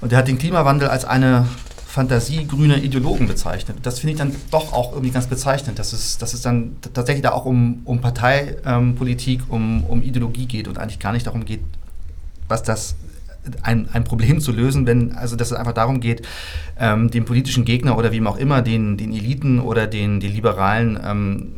und 0.00 0.10
der 0.10 0.18
hat 0.18 0.28
den 0.28 0.38
Klimawandel 0.38 0.88
als 0.88 1.04
eine 1.04 1.46
fantasiegrüne 1.92 2.78
Ideologen 2.78 3.28
bezeichnet. 3.28 3.76
Das 3.82 3.98
finde 3.98 4.12
ich 4.12 4.18
dann 4.18 4.34
doch 4.50 4.72
auch 4.72 4.92
irgendwie 4.92 5.10
ganz 5.10 5.26
bezeichnend, 5.26 5.78
dass 5.78 5.92
es, 5.92 6.16
dass 6.16 6.32
es 6.32 6.40
dann 6.40 6.76
tatsächlich 6.94 7.22
da 7.22 7.32
auch 7.32 7.44
um, 7.44 7.82
um 7.84 8.00
Parteipolitik, 8.00 9.40
ähm, 9.40 9.50
um, 9.50 9.84
um 9.84 10.02
Ideologie 10.02 10.46
geht 10.46 10.68
und 10.68 10.78
eigentlich 10.78 11.00
gar 11.00 11.12
nicht 11.12 11.26
darum 11.26 11.44
geht, 11.44 11.60
was 12.48 12.62
das 12.62 12.94
ein, 13.62 13.90
ein 13.92 14.04
Problem 14.04 14.40
zu 14.40 14.52
lösen, 14.52 14.86
wenn, 14.86 15.12
also 15.12 15.36
dass 15.36 15.50
es 15.50 15.56
einfach 15.58 15.74
darum 15.74 16.00
geht, 16.00 16.26
ähm, 16.78 17.10
dem 17.10 17.26
politischen 17.26 17.66
Gegner 17.66 17.98
oder 17.98 18.10
wem 18.10 18.26
auch 18.26 18.38
immer, 18.38 18.62
den, 18.62 18.96
den 18.96 19.12
Eliten 19.12 19.60
oder 19.60 19.86
den, 19.86 20.18
den 20.18 20.32
Liberalen 20.32 20.98
ähm, 21.04 21.52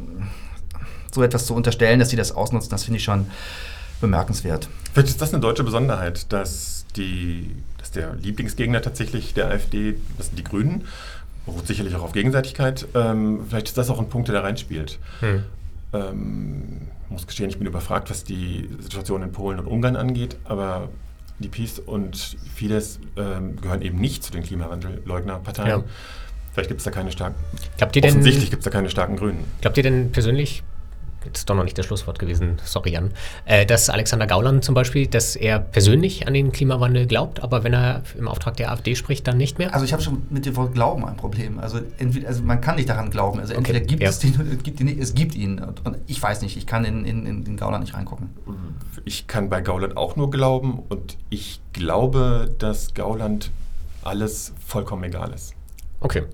so 1.12 1.22
etwas 1.22 1.46
zu 1.46 1.54
unterstellen, 1.54 2.00
dass 2.00 2.10
sie 2.10 2.16
das 2.16 2.32
ausnutzen, 2.32 2.70
das 2.70 2.82
finde 2.82 2.98
ich 2.98 3.04
schon 3.04 3.26
bemerkenswert. 4.00 4.68
Vielleicht 4.92 5.10
ist 5.10 5.22
das 5.22 5.32
eine 5.32 5.40
deutsche 5.40 5.62
Besonderheit, 5.62 6.32
dass 6.32 6.86
die 6.96 7.52
der 7.96 8.14
Lieblingsgegner 8.14 8.82
tatsächlich 8.82 9.34
der 9.34 9.48
AfD, 9.48 9.96
das 10.16 10.28
sind 10.28 10.38
die 10.38 10.44
Grünen. 10.44 10.86
Beruht 11.46 11.66
sicherlich 11.66 11.94
auch 11.94 12.02
auf 12.02 12.12
Gegenseitigkeit. 12.12 12.86
Ähm, 12.94 13.40
vielleicht 13.48 13.68
ist 13.68 13.78
das 13.78 13.90
auch 13.90 13.98
ein 13.98 14.08
Punkt, 14.08 14.28
der 14.28 14.34
da 14.34 14.40
reinspielt. 14.40 14.98
Hm. 15.20 15.44
Ähm, 15.92 16.80
muss 17.10 17.26
gestehen, 17.26 17.48
ich 17.48 17.58
bin 17.58 17.66
überfragt, 17.66 18.10
was 18.10 18.24
die 18.24 18.68
Situation 18.80 19.22
in 19.22 19.32
Polen 19.32 19.58
und 19.58 19.66
Ungarn 19.66 19.96
angeht, 19.96 20.36
aber 20.44 20.88
die 21.38 21.48
PiS 21.48 21.78
und 21.78 22.36
Fidesz 22.54 22.98
ähm, 23.16 23.60
gehören 23.60 23.82
eben 23.82 23.98
nicht 23.98 24.24
zu 24.24 24.32
den 24.32 24.42
Klimawandelleugnerparteien. 24.42 25.68
Ja. 25.68 25.84
Vielleicht 26.52 26.68
gibt 26.68 26.80
es 26.80 26.84
da 26.84 26.90
keine 26.90 27.10
starken. 27.10 27.34
Glaubt 27.76 27.96
ihr 27.96 28.04
offensichtlich 28.04 28.50
gibt 28.50 28.60
es 28.60 28.64
da 28.64 28.70
keine 28.70 28.88
starken 28.88 29.16
Grünen. 29.16 29.44
Glaubt 29.60 29.76
ihr 29.76 29.82
denn 29.82 30.12
persönlich, 30.12 30.62
jetzt 31.24 31.38
ist 31.38 31.50
doch 31.50 31.54
noch 31.54 31.64
nicht 31.64 31.78
das 31.78 31.86
Schlusswort 31.86 32.18
gewesen, 32.18 32.58
sorry 32.64 32.92
Jan, 32.92 33.10
äh, 33.44 33.66
dass 33.66 33.90
Alexander 33.90 34.26
Gauland 34.26 34.64
zum 34.64 34.74
Beispiel, 34.74 35.06
dass 35.06 35.36
er 35.36 35.58
persönlich 35.58 36.26
an 36.26 36.34
den 36.34 36.52
Klimawandel 36.52 37.06
glaubt, 37.06 37.42
aber 37.42 37.64
wenn 37.64 37.74
er 37.74 38.02
im 38.18 38.28
Auftrag 38.28 38.56
der 38.56 38.70
AfD 38.70 38.94
spricht, 38.94 39.26
dann 39.26 39.36
nicht 39.36 39.58
mehr? 39.58 39.72
Also 39.72 39.84
ich 39.84 39.92
habe 39.92 40.02
schon 40.02 40.22
mit 40.30 40.46
dem 40.46 40.56
Wort 40.56 40.74
Glauben 40.74 41.04
ein 41.04 41.16
Problem. 41.16 41.58
Also, 41.58 41.80
entweder, 41.98 42.28
also 42.28 42.42
man 42.42 42.60
kann 42.60 42.76
nicht 42.76 42.88
daran 42.88 43.10
glauben. 43.10 43.40
Also 43.40 43.54
entweder 43.54 43.78
okay, 43.78 43.86
gibt 43.86 44.02
ja. 44.02 44.08
es 44.08 44.18
den 44.18 44.34
oder 44.34 44.56
gibt 44.56 44.80
ihn. 44.80 45.00
Es 45.00 45.14
gibt 45.14 45.34
ihn. 45.34 45.60
Und 45.84 45.96
ich 46.06 46.20
weiß 46.20 46.42
nicht, 46.42 46.56
ich 46.56 46.66
kann 46.66 46.84
in, 46.84 47.04
in, 47.04 47.26
in 47.26 47.44
den 47.44 47.56
Gauland 47.56 47.84
nicht 47.84 47.94
reingucken. 47.94 48.30
Ich 49.04 49.26
kann 49.26 49.48
bei 49.48 49.60
Gauland 49.60 49.96
auch 49.96 50.16
nur 50.16 50.30
glauben 50.30 50.82
und 50.88 51.16
ich 51.30 51.60
glaube, 51.72 52.54
dass 52.58 52.94
Gauland 52.94 53.50
alles 54.02 54.52
vollkommen 54.66 55.04
egal 55.04 55.32
ist. 55.32 55.54
Okay. 56.00 56.24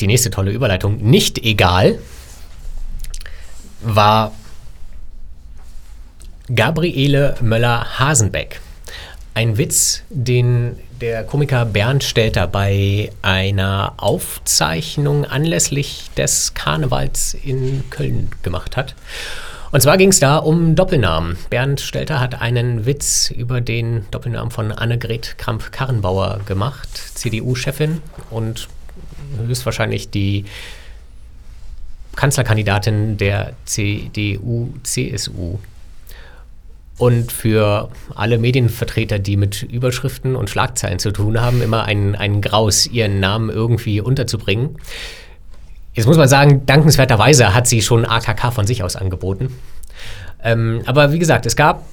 Die 0.00 0.06
nächste 0.06 0.30
tolle 0.30 0.52
Überleitung. 0.52 0.96
Nicht 0.98 1.38
egal 1.38 1.98
war 3.82 4.32
Gabriele 6.54 7.34
Möller-Hasenbeck. 7.40 8.60
Ein 9.34 9.58
Witz, 9.58 10.02
den 10.10 10.76
der 11.00 11.24
Komiker 11.24 11.64
Bernd 11.64 12.04
Stelter 12.04 12.46
bei 12.46 13.10
einer 13.22 13.94
Aufzeichnung 13.96 15.24
anlässlich 15.24 16.10
des 16.16 16.54
Karnevals 16.54 17.34
in 17.34 17.84
Köln 17.90 18.30
gemacht 18.42 18.76
hat. 18.76 18.94
Und 19.72 19.80
zwar 19.80 19.96
ging 19.96 20.10
es 20.10 20.20
da 20.20 20.36
um 20.36 20.76
Doppelnamen. 20.76 21.38
Bernd 21.48 21.80
Stelter 21.80 22.20
hat 22.20 22.40
einen 22.40 22.84
Witz 22.84 23.30
über 23.30 23.60
den 23.62 24.04
Doppelnamen 24.10 24.50
von 24.50 24.70
Annegret 24.70 25.38
Kramp-Karrenbauer 25.38 26.40
gemacht, 26.44 26.88
CDU-Chefin 27.14 28.02
und 28.30 28.68
höchstwahrscheinlich 29.46 30.10
die 30.10 30.44
Kanzlerkandidatin 32.16 33.16
der 33.16 33.52
CDU-CSU. 33.64 35.58
Und 36.98 37.32
für 37.32 37.90
alle 38.14 38.38
Medienvertreter, 38.38 39.18
die 39.18 39.36
mit 39.36 39.62
Überschriften 39.62 40.36
und 40.36 40.50
Schlagzeilen 40.50 40.98
zu 40.98 41.10
tun 41.10 41.40
haben, 41.40 41.62
immer 41.62 41.84
ein, 41.84 42.14
ein 42.14 42.40
Graus, 42.40 42.86
ihren 42.86 43.18
Namen 43.18 43.50
irgendwie 43.50 44.00
unterzubringen. 44.00 44.76
Jetzt 45.94 46.06
muss 46.06 46.16
man 46.16 46.28
sagen, 46.28 46.64
dankenswerterweise 46.66 47.54
hat 47.54 47.66
sie 47.66 47.82
schon 47.82 48.04
AKK 48.04 48.52
von 48.52 48.66
sich 48.66 48.82
aus 48.82 48.96
angeboten. 48.96 49.48
Ähm, 50.42 50.82
aber 50.86 51.12
wie 51.12 51.18
gesagt, 51.18 51.46
es 51.46 51.56
gab 51.56 51.84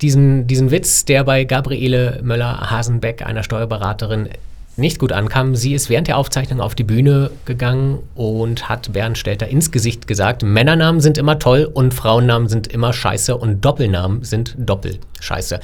diesen, 0.00 0.46
diesen 0.46 0.70
Witz, 0.70 1.04
der 1.04 1.24
bei 1.24 1.44
Gabriele 1.44 2.20
Möller-Hasenbeck, 2.22 3.24
einer 3.24 3.42
Steuerberaterin, 3.42 4.28
nicht 4.76 4.98
gut 4.98 5.12
ankam. 5.12 5.54
Sie 5.54 5.74
ist 5.74 5.90
während 5.90 6.08
der 6.08 6.16
Aufzeichnung 6.16 6.60
auf 6.60 6.74
die 6.74 6.84
Bühne 6.84 7.30
gegangen 7.44 7.98
und 8.14 8.68
hat 8.68 8.92
Bernd 8.92 9.18
Stelter 9.18 9.48
ins 9.48 9.70
Gesicht 9.70 10.06
gesagt, 10.06 10.42
Männernamen 10.42 11.00
sind 11.00 11.18
immer 11.18 11.38
toll 11.38 11.70
und 11.72 11.92
Frauennamen 11.92 12.48
sind 12.48 12.68
immer 12.68 12.92
scheiße 12.92 13.36
und 13.36 13.64
Doppelnamen 13.64 14.24
sind 14.24 14.54
doppelscheiße. 14.58 15.60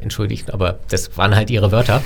Entschuldigt, 0.00 0.52
aber 0.52 0.78
das 0.88 1.16
waren 1.16 1.34
halt 1.36 1.50
ihre 1.50 1.70
Wörter. 1.70 2.02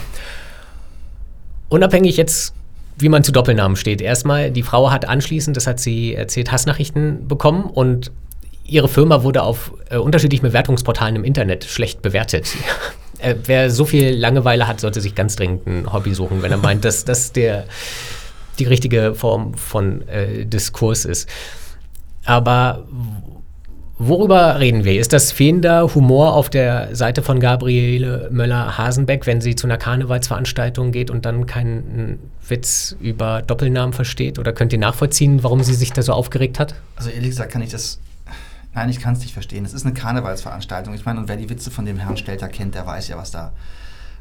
Unabhängig 1.68 2.16
jetzt, 2.16 2.54
wie 2.96 3.08
man 3.08 3.22
zu 3.22 3.32
Doppelnamen 3.32 3.76
steht. 3.76 4.00
Erstmal, 4.00 4.50
die 4.50 4.62
Frau 4.62 4.90
hat 4.90 5.06
anschließend, 5.06 5.56
das 5.56 5.66
hat 5.66 5.78
sie 5.78 6.14
erzählt, 6.14 6.50
Hassnachrichten 6.50 7.28
bekommen 7.28 7.64
und 7.64 8.10
ihre 8.64 8.88
Firma 8.88 9.22
wurde 9.22 9.42
auf 9.42 9.72
äh, 9.90 9.96
unterschiedlichen 9.96 10.42
Bewertungsportalen 10.42 11.16
im 11.16 11.24
Internet 11.24 11.64
schlecht 11.64 12.02
bewertet. 12.02 12.48
äh, 13.18 13.34
wer 13.44 13.70
so 13.70 13.84
viel 13.84 14.16
Langeweile 14.16 14.66
hat, 14.66 14.80
sollte 14.80 15.00
sich 15.00 15.14
ganz 15.14 15.36
dringend 15.36 15.66
ein 15.66 15.92
Hobby 15.92 16.14
suchen, 16.14 16.42
wenn 16.42 16.52
er 16.52 16.58
meint, 16.58 16.84
dass 16.84 17.04
das 17.04 17.32
die 17.32 18.64
richtige 18.64 19.14
Form 19.14 19.54
von 19.54 20.06
äh, 20.08 20.44
Diskurs 20.44 21.04
ist. 21.04 21.28
Aber 22.24 22.84
worüber 23.98 24.60
reden 24.60 24.84
wir? 24.84 24.98
Ist 24.98 25.12
das 25.12 25.32
fehlender 25.32 25.94
Humor 25.94 26.34
auf 26.34 26.50
der 26.50 26.94
Seite 26.94 27.22
von 27.22 27.40
Gabriele 27.40 28.28
Möller-Hasenbeck, 28.30 29.26
wenn 29.26 29.40
sie 29.40 29.54
zu 29.54 29.66
einer 29.66 29.78
Karnevalsveranstaltung 29.78 30.92
geht 30.92 31.10
und 31.10 31.24
dann 31.24 31.46
keinen 31.46 32.18
Witz 32.46 32.96
über 33.00 33.42
Doppelnamen 33.42 33.92
versteht? 33.92 34.38
Oder 34.38 34.52
könnt 34.52 34.72
ihr 34.72 34.78
nachvollziehen, 34.78 35.42
warum 35.42 35.62
sie 35.62 35.74
sich 35.74 35.92
da 35.92 36.02
so 36.02 36.12
aufgeregt 36.12 36.58
hat? 36.58 36.74
Also 36.96 37.10
ehrlich 37.10 37.30
gesagt 37.30 37.52
kann 37.52 37.62
ich 37.62 37.70
das 37.70 38.00
Nein, 38.74 38.90
ich 38.90 39.00
kann 39.00 39.14
es 39.14 39.20
nicht 39.20 39.32
verstehen. 39.32 39.64
Es 39.64 39.72
ist 39.72 39.84
eine 39.84 39.94
Karnevalsveranstaltung. 39.94 40.94
Ich 40.94 41.04
meine, 41.04 41.20
und 41.20 41.28
wer 41.28 41.36
die 41.36 41.50
Witze 41.50 41.70
von 41.70 41.84
dem 41.84 41.98
Herrn 41.98 42.16
Stelter 42.16 42.48
kennt, 42.48 42.74
der 42.74 42.86
weiß 42.86 43.08
ja, 43.08 43.16
was 43.16 43.30
da, 43.30 43.52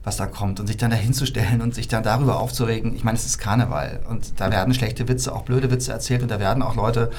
was 0.03 0.17
da 0.17 0.25
kommt. 0.25 0.59
Und 0.59 0.67
sich 0.67 0.77
dann 0.77 0.89
dahinzustellen 0.89 1.61
und 1.61 1.75
sich 1.75 1.87
dann 1.87 2.03
darüber 2.03 2.39
aufzuregen. 2.39 2.95
Ich 2.95 3.03
meine, 3.03 3.17
es 3.17 3.25
ist 3.25 3.37
Karneval 3.37 3.99
und 4.09 4.39
da 4.39 4.51
werden 4.51 4.73
schlechte 4.73 5.07
Witze, 5.07 5.33
auch 5.33 5.43
blöde 5.43 5.69
Witze 5.69 5.91
erzählt 5.91 6.21
und 6.21 6.31
da 6.31 6.39
werden 6.39 6.63
auch 6.63 6.75
Leute 6.75 7.11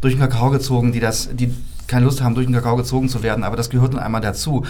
durch 0.00 0.14
den 0.14 0.20
Kakao 0.20 0.50
gezogen, 0.50 0.92
die 0.92 1.00
das, 1.00 1.30
die 1.32 1.54
keine 1.86 2.04
Lust 2.04 2.20
haben, 2.20 2.34
durch 2.34 2.46
den 2.46 2.54
Kakao 2.54 2.76
gezogen 2.76 3.08
zu 3.08 3.22
werden, 3.22 3.44
aber 3.44 3.56
das 3.56 3.70
gehört 3.70 3.92
nun 3.92 4.02
einmal 4.02 4.20
dazu. 4.20 4.66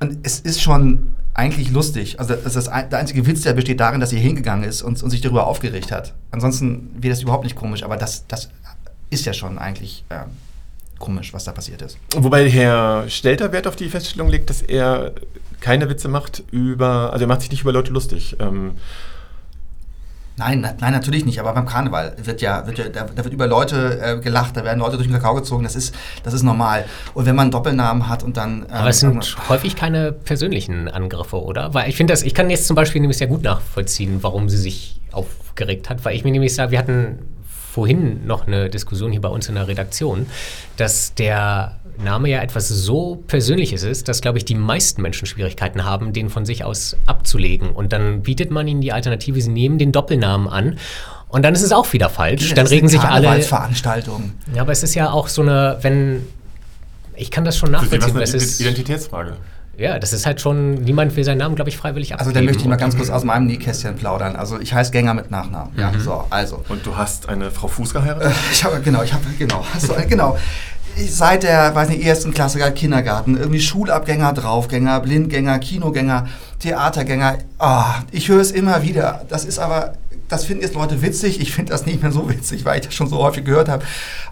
Und 0.00 0.18
es 0.22 0.40
ist 0.40 0.62
schon 0.62 1.08
eigentlich 1.34 1.70
lustig. 1.70 2.20
Also 2.20 2.34
das, 2.34 2.54
das, 2.54 2.64
der 2.64 2.98
einzige 2.98 3.26
Witz, 3.26 3.42
der 3.42 3.52
besteht 3.52 3.80
darin, 3.80 4.00
dass 4.00 4.10
sie 4.10 4.18
hingegangen 4.18 4.64
ist 4.64 4.82
und, 4.82 5.02
und 5.02 5.10
sich 5.10 5.20
darüber 5.20 5.46
aufgeregt 5.46 5.92
hat. 5.92 6.14
Ansonsten 6.30 6.90
wäre 6.98 7.12
das 7.12 7.22
überhaupt 7.22 7.44
nicht 7.44 7.56
komisch, 7.56 7.82
aber 7.82 7.96
das, 7.96 8.26
das 8.26 8.50
ist 9.10 9.24
ja 9.24 9.32
schon 9.32 9.58
eigentlich 9.58 10.04
äh, 10.08 10.20
komisch, 10.98 11.32
was 11.32 11.44
da 11.44 11.52
passiert 11.52 11.82
ist. 11.82 11.98
Wobei 12.16 12.48
Herr 12.50 13.08
Stelter 13.08 13.52
Wert 13.52 13.66
auf 13.66 13.76
die 13.76 13.88
Feststellung 13.88 14.28
legt, 14.28 14.50
dass 14.50 14.62
er 14.62 15.12
keine 15.60 15.88
Witze 15.88 16.08
macht 16.08 16.42
über, 16.50 17.12
also 17.12 17.24
er 17.24 17.28
macht 17.28 17.40
sich 17.42 17.50
nicht 17.50 17.62
über 17.62 17.72
Leute 17.72 17.92
lustig. 17.92 18.36
Ähm, 18.38 18.72
Nein, 20.38 20.60
nein, 20.60 20.92
natürlich 20.92 21.24
nicht. 21.26 21.40
Aber 21.40 21.52
beim 21.52 21.66
Karneval 21.66 22.14
wird 22.22 22.40
ja, 22.40 22.64
wird 22.66 22.78
ja 22.78 22.88
da, 22.88 23.06
da 23.12 23.24
wird 23.24 23.34
über 23.34 23.48
Leute 23.48 24.00
äh, 24.00 24.20
gelacht, 24.20 24.56
da 24.56 24.64
werden 24.64 24.78
Leute 24.78 24.96
durch 24.96 25.08
den 25.08 25.14
Kakao 25.14 25.34
gezogen. 25.34 25.64
Das 25.64 25.74
ist, 25.74 25.94
das 26.22 26.32
ist 26.32 26.44
normal. 26.44 26.84
Und 27.14 27.26
wenn 27.26 27.34
man 27.34 27.46
einen 27.46 27.50
Doppelnamen 27.50 28.08
hat 28.08 28.22
und 28.22 28.36
dann. 28.36 28.62
Ähm, 28.62 28.66
aber 28.70 28.88
es 28.88 29.00
sind 29.00 29.36
häufig 29.48 29.74
keine 29.74 30.12
persönlichen 30.12 30.88
Angriffe, 30.88 31.42
oder? 31.42 31.74
Weil 31.74 31.88
ich 31.90 31.96
finde 31.96 32.12
das, 32.12 32.22
ich 32.22 32.34
kann 32.34 32.50
jetzt 32.50 32.68
zum 32.68 32.76
Beispiel 32.76 33.00
nämlich 33.00 33.18
sehr 33.18 33.26
gut 33.26 33.42
nachvollziehen, 33.42 34.18
warum 34.22 34.48
sie 34.48 34.58
sich 34.58 35.00
aufgeregt 35.10 35.90
hat, 35.90 36.04
weil 36.04 36.14
ich 36.14 36.22
mir 36.22 36.30
nämlich 36.30 36.54
sage, 36.54 36.70
wir 36.70 36.78
hatten 36.78 37.18
vorhin 37.70 38.26
noch 38.26 38.46
eine 38.46 38.70
Diskussion 38.70 39.12
hier 39.12 39.20
bei 39.20 39.28
uns 39.28 39.48
in 39.48 39.54
der 39.54 39.68
Redaktion, 39.68 40.26
dass 40.76 41.14
der 41.14 41.78
Name 42.02 42.28
ja 42.28 42.40
etwas 42.42 42.68
so 42.68 43.16
Persönliches 43.26 43.82
ist, 43.82 44.08
dass, 44.08 44.20
glaube 44.20 44.38
ich, 44.38 44.44
die 44.44 44.54
meisten 44.54 45.02
Menschen 45.02 45.26
Schwierigkeiten 45.26 45.84
haben, 45.84 46.12
den 46.12 46.30
von 46.30 46.46
sich 46.46 46.64
aus 46.64 46.96
abzulegen. 47.06 47.70
Und 47.70 47.92
dann 47.92 48.22
bietet 48.22 48.50
man 48.50 48.66
ihnen 48.68 48.80
die 48.80 48.92
Alternative, 48.92 49.40
sie 49.40 49.50
nehmen 49.50 49.78
den 49.78 49.92
Doppelnamen 49.92 50.48
an. 50.48 50.78
Und 51.28 51.42
dann 51.42 51.54
ist 51.54 51.62
es 51.62 51.72
auch 51.72 51.92
wieder 51.92 52.08
falsch. 52.08 52.50
Ja, 52.50 52.54
dann 52.54 52.66
regen 52.66 52.88
sich 52.88 53.00
alle. 53.00 53.42
Veranstaltung. 53.42 54.32
Ja, 54.54 54.62
aber 54.62 54.72
es 54.72 54.82
ist 54.82 54.94
ja 54.94 55.10
auch 55.10 55.28
so 55.28 55.42
eine, 55.42 55.78
wenn. 55.82 56.24
Ich 57.16 57.30
kann 57.30 57.44
das 57.44 57.58
schon 57.58 57.72
nachvollziehen. 57.72 58.14
Das 58.14 58.32
ist 58.32 58.60
Identitätsfrage. 58.60 59.36
Ja, 59.78 60.00
das 60.00 60.12
ist 60.12 60.26
halt 60.26 60.40
schon, 60.40 60.74
niemand 60.74 61.14
will 61.14 61.22
seinen 61.22 61.38
Namen, 61.38 61.54
glaube 61.54 61.70
ich, 61.70 61.76
freiwillig 61.76 62.12
abgeben. 62.12 62.28
Also 62.28 62.34
dann 62.34 62.44
möchte 62.44 62.62
ich 62.62 62.68
mal 62.68 62.76
ganz 62.76 62.96
kurz 62.96 63.10
aus 63.10 63.22
meinem 63.22 63.46
Nähkästchen 63.46 63.94
plaudern. 63.94 64.34
Also 64.34 64.58
ich 64.58 64.74
heiße 64.74 64.90
Gänger 64.90 65.14
mit 65.14 65.30
Nachnamen. 65.30 65.72
Ja, 65.78 65.92
mhm. 65.92 66.00
so, 66.00 66.24
also. 66.30 66.64
Und 66.68 66.84
du 66.84 66.96
hast 66.96 67.28
eine 67.28 67.52
Frau 67.52 67.68
Fuß 67.68 67.92
geheiratet? 67.94 68.32
Äh, 68.32 68.34
ich 68.52 68.64
habe, 68.64 68.80
genau, 68.80 69.04
ich 69.04 69.12
habe, 69.12 69.22
genau, 69.38 69.64
so, 69.78 69.94
genau. 70.08 70.36
Ich, 70.96 71.14
seit 71.14 71.44
der, 71.44 71.72
weiß 71.76 71.90
nicht, 71.90 72.04
ersten 72.04 72.34
Klasse, 72.34 72.58
Kindergarten, 72.72 73.36
irgendwie 73.36 73.60
Schulabgänger, 73.60 74.32
Draufgänger, 74.32 74.98
Blindgänger, 74.98 75.60
Kinogänger, 75.60 76.26
Theatergänger. 76.58 77.38
Oh, 77.60 77.82
ich 78.10 78.28
höre 78.28 78.40
es 78.40 78.50
immer 78.50 78.82
wieder. 78.82 79.24
Das 79.28 79.44
ist 79.44 79.60
aber 79.60 79.92
das 80.28 80.44
finden 80.44 80.62
jetzt 80.62 80.74
Leute 80.74 81.02
witzig. 81.02 81.40
Ich 81.40 81.52
finde 81.52 81.72
das 81.72 81.86
nicht 81.86 82.02
mehr 82.02 82.12
so 82.12 82.28
witzig, 82.28 82.64
weil 82.64 82.80
ich 82.80 82.86
das 82.86 82.94
schon 82.94 83.08
so 83.08 83.18
häufig 83.18 83.44
gehört 83.44 83.68
habe. 83.68 83.84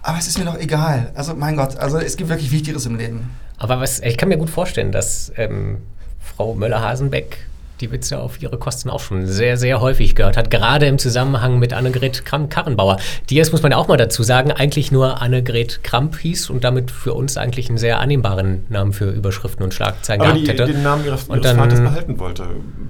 Aber 0.02 0.18
es 0.18 0.28
ist 0.28 0.38
mir 0.38 0.44
doch 0.44 0.58
egal. 0.58 1.10
Also, 1.14 1.34
mein 1.34 1.56
Gott, 1.56 1.76
also 1.76 1.98
es 1.98 2.16
gibt 2.16 2.28
wirklich 2.28 2.52
Wichtigeres 2.52 2.86
im 2.86 2.96
Leben. 2.96 3.30
Aber 3.58 3.80
was, 3.80 4.00
ich 4.00 4.16
kann 4.16 4.28
mir 4.28 4.36
gut 4.36 4.50
vorstellen, 4.50 4.92
dass 4.92 5.32
ähm, 5.36 5.78
Frau 6.20 6.54
Möller-Hasenbeck 6.54 7.38
die 7.80 7.90
Witze 7.92 8.18
auf 8.18 8.42
ihre 8.42 8.58
Kosten 8.58 8.90
auch 8.90 9.00
schon 9.00 9.26
sehr, 9.26 9.56
sehr 9.56 9.80
häufig 9.80 10.14
gehört 10.14 10.36
hat. 10.36 10.50
Gerade 10.50 10.86
im 10.86 10.98
Zusammenhang 10.98 11.58
mit 11.58 11.72
Annegret 11.72 12.24
Kramp-Karrenbauer, 12.24 12.98
die 13.30 13.34
jetzt, 13.34 13.52
muss 13.52 13.62
man 13.62 13.72
ja 13.72 13.78
auch 13.78 13.88
mal 13.88 13.96
dazu 13.96 14.22
sagen, 14.22 14.52
eigentlich 14.52 14.92
nur 14.92 15.20
Annegret 15.20 15.82
Kramp 15.82 16.18
hieß 16.18 16.50
und 16.50 16.64
damit 16.64 16.90
für 16.90 17.14
uns 17.14 17.36
eigentlich 17.36 17.68
einen 17.68 17.78
sehr 17.78 18.00
annehmbaren 18.00 18.66
Namen 18.68 18.92
für 18.92 19.10
Überschriften 19.10 19.62
und 19.62 19.74
Schlagzeilen 19.74 20.22
Aber 20.22 20.32
gehabt 20.32 20.46
die, 20.46 20.52
hätte. 20.52 20.66
den 20.66 20.82
Namen 20.82 21.04
ihres, 21.04 21.24
und 21.24 21.44
dann, 21.44 21.56
Vaters 21.56 21.80
behalten 21.80 22.18
wollte. 22.18 22.46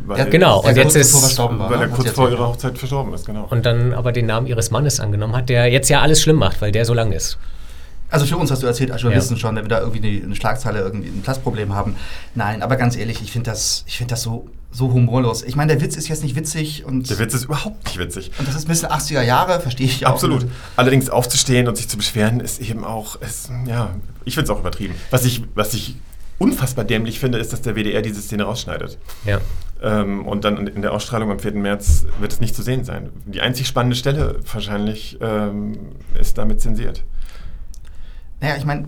Weil 0.06 0.18
ja, 0.18 0.24
genau. 0.24 0.60
Und 0.62 0.76
jetzt 0.76 0.96
ist, 0.96 1.38
war, 1.38 1.70
weil 1.70 1.80
er 1.80 1.88
kurz 1.88 2.10
vor 2.10 2.30
ihrer 2.30 2.48
Hochzeit 2.48 2.78
verstorben 2.78 3.12
ist, 3.14 3.26
genau. 3.26 3.46
Und 3.50 3.66
dann 3.66 3.92
aber 3.92 4.12
den 4.12 4.26
Namen 4.26 4.46
ihres 4.46 4.70
Mannes 4.70 5.00
angenommen 5.00 5.34
hat, 5.34 5.48
der 5.48 5.66
jetzt 5.66 5.88
ja 5.88 6.00
alles 6.00 6.22
schlimm 6.22 6.36
macht, 6.36 6.62
weil 6.62 6.72
der 6.72 6.84
so 6.84 6.94
lang 6.94 7.12
ist. 7.12 7.38
Also 8.10 8.24
für 8.26 8.36
uns 8.36 8.50
hast 8.50 8.62
du 8.62 8.66
erzählt, 8.66 8.90
als 8.90 9.02
Journalisten 9.02 9.34
ja. 9.34 9.40
schon, 9.40 9.56
wenn 9.56 9.64
wir 9.64 9.68
da 9.68 9.80
irgendwie 9.80 10.22
eine, 10.22 10.36
Schlagzeile, 10.36 10.80
irgendwie 10.80 11.08
ein 11.08 11.22
Platzproblem 11.22 11.74
haben. 11.74 11.96
Nein, 12.34 12.62
aber 12.62 12.76
ganz 12.76 12.96
ehrlich, 12.96 13.20
ich 13.22 13.32
finde 13.32 13.50
das, 13.50 13.84
find 13.88 14.12
das 14.12 14.22
so, 14.22 14.48
so 14.70 14.92
humorlos. 14.92 15.42
Ich 15.42 15.56
meine, 15.56 15.72
der 15.72 15.82
Witz 15.82 15.96
ist 15.96 16.08
jetzt 16.08 16.22
nicht 16.22 16.36
witzig 16.36 16.84
und. 16.84 17.10
Der 17.10 17.18
Witz 17.18 17.34
ist 17.34 17.44
überhaupt 17.44 17.84
nicht 17.84 17.98
witzig. 17.98 18.30
Und 18.38 18.46
das 18.46 18.54
ist 18.54 18.66
ein 18.66 18.68
bisschen 18.68 18.90
80er 18.90 19.22
Jahre, 19.22 19.60
verstehe 19.60 19.86
ich 19.86 20.06
auch. 20.06 20.12
Absolut. 20.12 20.46
Allerdings 20.76 21.10
aufzustehen 21.10 21.66
und 21.66 21.76
sich 21.76 21.88
zu 21.88 21.96
beschweren, 21.96 22.40
ist 22.40 22.60
eben 22.60 22.84
auch, 22.84 23.20
ist, 23.20 23.50
ja, 23.66 23.90
ich 24.24 24.34
finde 24.34 24.50
es 24.50 24.56
auch 24.56 24.60
übertrieben. 24.60 24.94
Was 25.10 25.24
ich, 25.24 25.42
was 25.54 25.74
ich 25.74 25.96
unfassbar 26.38 26.84
dämlich 26.84 27.18
finde, 27.18 27.38
ist, 27.38 27.52
dass 27.52 27.62
der 27.62 27.74
WDR 27.74 28.02
diese 28.02 28.20
Szene 28.20 28.44
rausschneidet. 28.44 28.98
Ja. 29.24 29.40
Ähm, 29.82 30.26
und 30.26 30.44
dann 30.44 30.66
in 30.66 30.82
der 30.82 30.92
Ausstrahlung 30.92 31.30
am 31.30 31.38
4. 31.38 31.52
März 31.52 32.06
wird 32.18 32.32
es 32.32 32.40
nicht 32.40 32.54
zu 32.54 32.62
sehen 32.62 32.84
sein. 32.84 33.10
Die 33.26 33.40
einzig 33.40 33.66
spannende 33.66 33.96
Stelle 33.96 34.40
wahrscheinlich 34.52 35.18
ähm, 35.20 35.78
ist 36.18 36.38
damit 36.38 36.60
zensiert. 36.60 37.02
Naja, 38.40 38.56
ich 38.56 38.64
meine, 38.64 38.86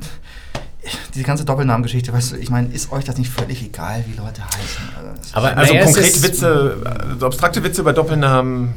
diese 1.15 1.25
ganze 1.25 1.45
Doppelnamengeschichte, 1.45 2.13
weißt 2.13 2.33
du, 2.33 2.37
ich 2.37 2.51
meine, 2.51 2.73
ist 2.73 2.93
euch 2.93 3.05
das 3.05 3.19
nicht 3.19 3.31
völlig 3.31 3.63
egal, 3.63 4.05
wie 4.07 4.17
Leute 4.17 4.43
heißen? 4.45 4.89
Also, 4.97 5.37
Aber 5.37 5.57
also 5.57 5.73
naja, 5.73 5.85
konkrete 5.85 6.23
Witze, 6.23 6.77
also 7.11 7.27
abstrakte 7.27 7.65
Witze 7.65 7.81
über 7.81 7.93
Doppelnamen, 7.93 8.75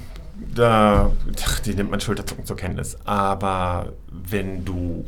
da, 0.53 1.12
ach, 1.45 1.60
die 1.60 1.73
nimmt 1.73 1.91
man 1.91 2.01
Schulterzucken 2.01 2.45
zur 2.45 2.57
Kenntnis. 2.57 2.97
Aber 3.05 3.93
wenn 4.10 4.65
du 4.65 5.05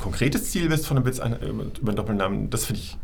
konkretes 0.00 0.50
Ziel 0.50 0.68
bist 0.68 0.86
von 0.86 0.96
einem 0.96 1.06
Witz 1.06 1.18
über 1.18 1.90
einen 1.90 1.96
Doppelnamen, 1.96 2.50
das 2.50 2.66
finde 2.66 2.80
ich 2.80 2.96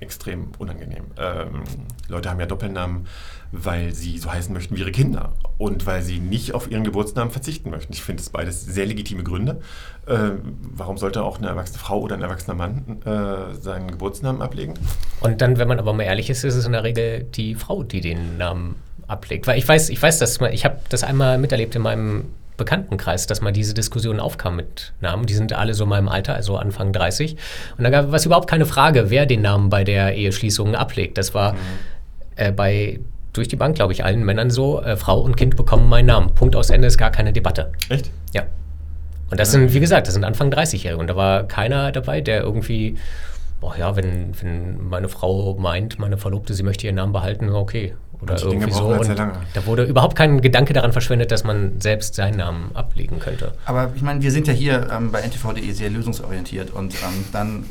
extrem 0.00 0.52
unangenehm. 0.58 1.04
Ähm, 1.18 1.62
Leute 2.08 2.30
haben 2.30 2.40
ja 2.40 2.46
Doppelnamen, 2.46 3.06
weil 3.52 3.94
sie 3.94 4.18
so 4.18 4.32
heißen 4.32 4.52
möchten 4.52 4.76
wie 4.76 4.80
ihre 4.80 4.92
Kinder 4.92 5.32
und 5.56 5.86
weil 5.86 6.02
sie 6.02 6.20
nicht 6.20 6.54
auf 6.54 6.70
ihren 6.70 6.84
Geburtsnamen 6.84 7.30
verzichten 7.30 7.70
möchten. 7.70 7.92
Ich 7.92 8.02
finde 8.02 8.22
es 8.22 8.30
beides 8.30 8.64
sehr 8.64 8.86
legitime 8.86 9.22
Gründe. 9.22 9.60
Äh, 10.06 10.30
warum 10.74 10.98
sollte 10.98 11.22
auch 11.22 11.38
eine 11.38 11.48
erwachsene 11.48 11.78
Frau 11.78 12.00
oder 12.00 12.14
ein 12.14 12.22
erwachsener 12.22 12.54
Mann 12.54 13.02
äh, 13.04 13.54
seinen 13.54 13.90
Geburtsnamen 13.90 14.42
ablegen? 14.42 14.74
Und 15.20 15.40
dann, 15.40 15.58
wenn 15.58 15.68
man 15.68 15.78
aber 15.78 15.92
mal 15.92 16.04
ehrlich 16.04 16.30
ist, 16.30 16.44
ist 16.44 16.54
es 16.54 16.66
in 16.66 16.72
der 16.72 16.84
Regel 16.84 17.24
die 17.24 17.54
Frau, 17.54 17.82
die 17.82 18.00
den 18.00 18.36
Namen 18.36 18.76
ablegt. 19.06 19.46
Weil 19.46 19.58
ich 19.58 19.66
weiß, 19.66 19.88
ich 19.88 20.00
weiß, 20.00 20.18
dass 20.18 20.40
ich 20.52 20.64
habe 20.64 20.80
das 20.90 21.02
einmal 21.02 21.38
miterlebt 21.38 21.74
in 21.74 21.82
meinem 21.82 22.26
Bekanntenkreis, 22.58 23.26
dass 23.26 23.40
mal 23.40 23.52
diese 23.52 23.72
Diskussion 23.72 24.20
aufkam 24.20 24.56
mit 24.56 24.92
Namen. 25.00 25.24
Die 25.24 25.34
sind 25.34 25.54
alle 25.54 25.72
so 25.72 25.84
in 25.84 25.90
meinem 25.90 26.08
Alter, 26.08 26.34
also 26.34 26.58
Anfang 26.58 26.92
30. 26.92 27.36
Und 27.78 27.84
da 27.84 27.88
gab 27.88 28.12
es 28.12 28.26
überhaupt 28.26 28.50
keine 28.50 28.66
Frage, 28.66 29.08
wer 29.08 29.24
den 29.24 29.40
Namen 29.40 29.70
bei 29.70 29.84
der 29.84 30.14
Eheschließung 30.14 30.74
ablegt. 30.74 31.16
Das 31.16 31.32
war 31.32 31.54
mhm. 31.54 31.58
äh, 32.36 32.52
bei 32.52 33.00
durch 33.32 33.48
die 33.48 33.56
Bank, 33.56 33.76
glaube 33.76 33.92
ich, 33.92 34.04
allen 34.04 34.24
Männern 34.24 34.50
so, 34.50 34.82
äh, 34.82 34.96
Frau 34.96 35.20
und 35.20 35.36
Kind 35.36 35.56
bekommen 35.56 35.88
meinen 35.88 36.06
Namen. 36.06 36.34
Punkt 36.34 36.56
aus 36.56 36.70
Ende 36.70 36.88
ist 36.88 36.98
gar 36.98 37.10
keine 37.10 37.32
Debatte. 37.32 37.72
Echt? 37.88 38.10
Ja. 38.34 38.42
Und 39.30 39.38
das 39.38 39.52
sind, 39.52 39.72
wie 39.72 39.80
gesagt, 39.80 40.06
das 40.06 40.14
sind 40.14 40.24
Anfang 40.24 40.50
30-Jährige. 40.50 40.98
Und 40.98 41.06
da 41.06 41.16
war 41.16 41.44
keiner 41.44 41.92
dabei, 41.92 42.20
der 42.20 42.42
irgendwie, 42.42 42.96
oh 43.60 43.72
ja, 43.78 43.94
wenn, 43.94 44.32
wenn 44.40 44.88
meine 44.88 45.08
Frau 45.08 45.54
meint, 45.58 45.98
meine 45.98 46.16
Verlobte, 46.16 46.54
sie 46.54 46.62
möchte 46.62 46.86
ihren 46.86 46.96
Namen 46.96 47.12
behalten, 47.12 47.50
okay, 47.50 47.94
oder 48.30 48.34
Manche 48.34 48.48
irgendwie 48.48 48.72
so. 48.72 48.86
Und 48.86 49.18
da 49.54 49.66
wurde 49.66 49.84
überhaupt 49.84 50.16
kein 50.16 50.40
Gedanke 50.40 50.72
daran 50.72 50.92
verschwendet, 50.92 51.30
dass 51.30 51.44
man 51.44 51.80
selbst 51.80 52.14
seinen 52.14 52.38
Namen 52.38 52.70
ablegen 52.74 53.18
könnte. 53.18 53.52
Aber 53.64 53.90
ich 53.94 54.02
meine, 54.02 54.22
wir 54.22 54.30
sind 54.30 54.46
ja 54.46 54.52
hier 54.52 54.88
ähm, 54.92 55.10
bei 55.10 55.20
ntv.de 55.20 55.72
sehr 55.72 55.90
lösungsorientiert 55.90 56.70
und 56.70 56.94
ähm, 56.94 57.24
dann, 57.32 57.64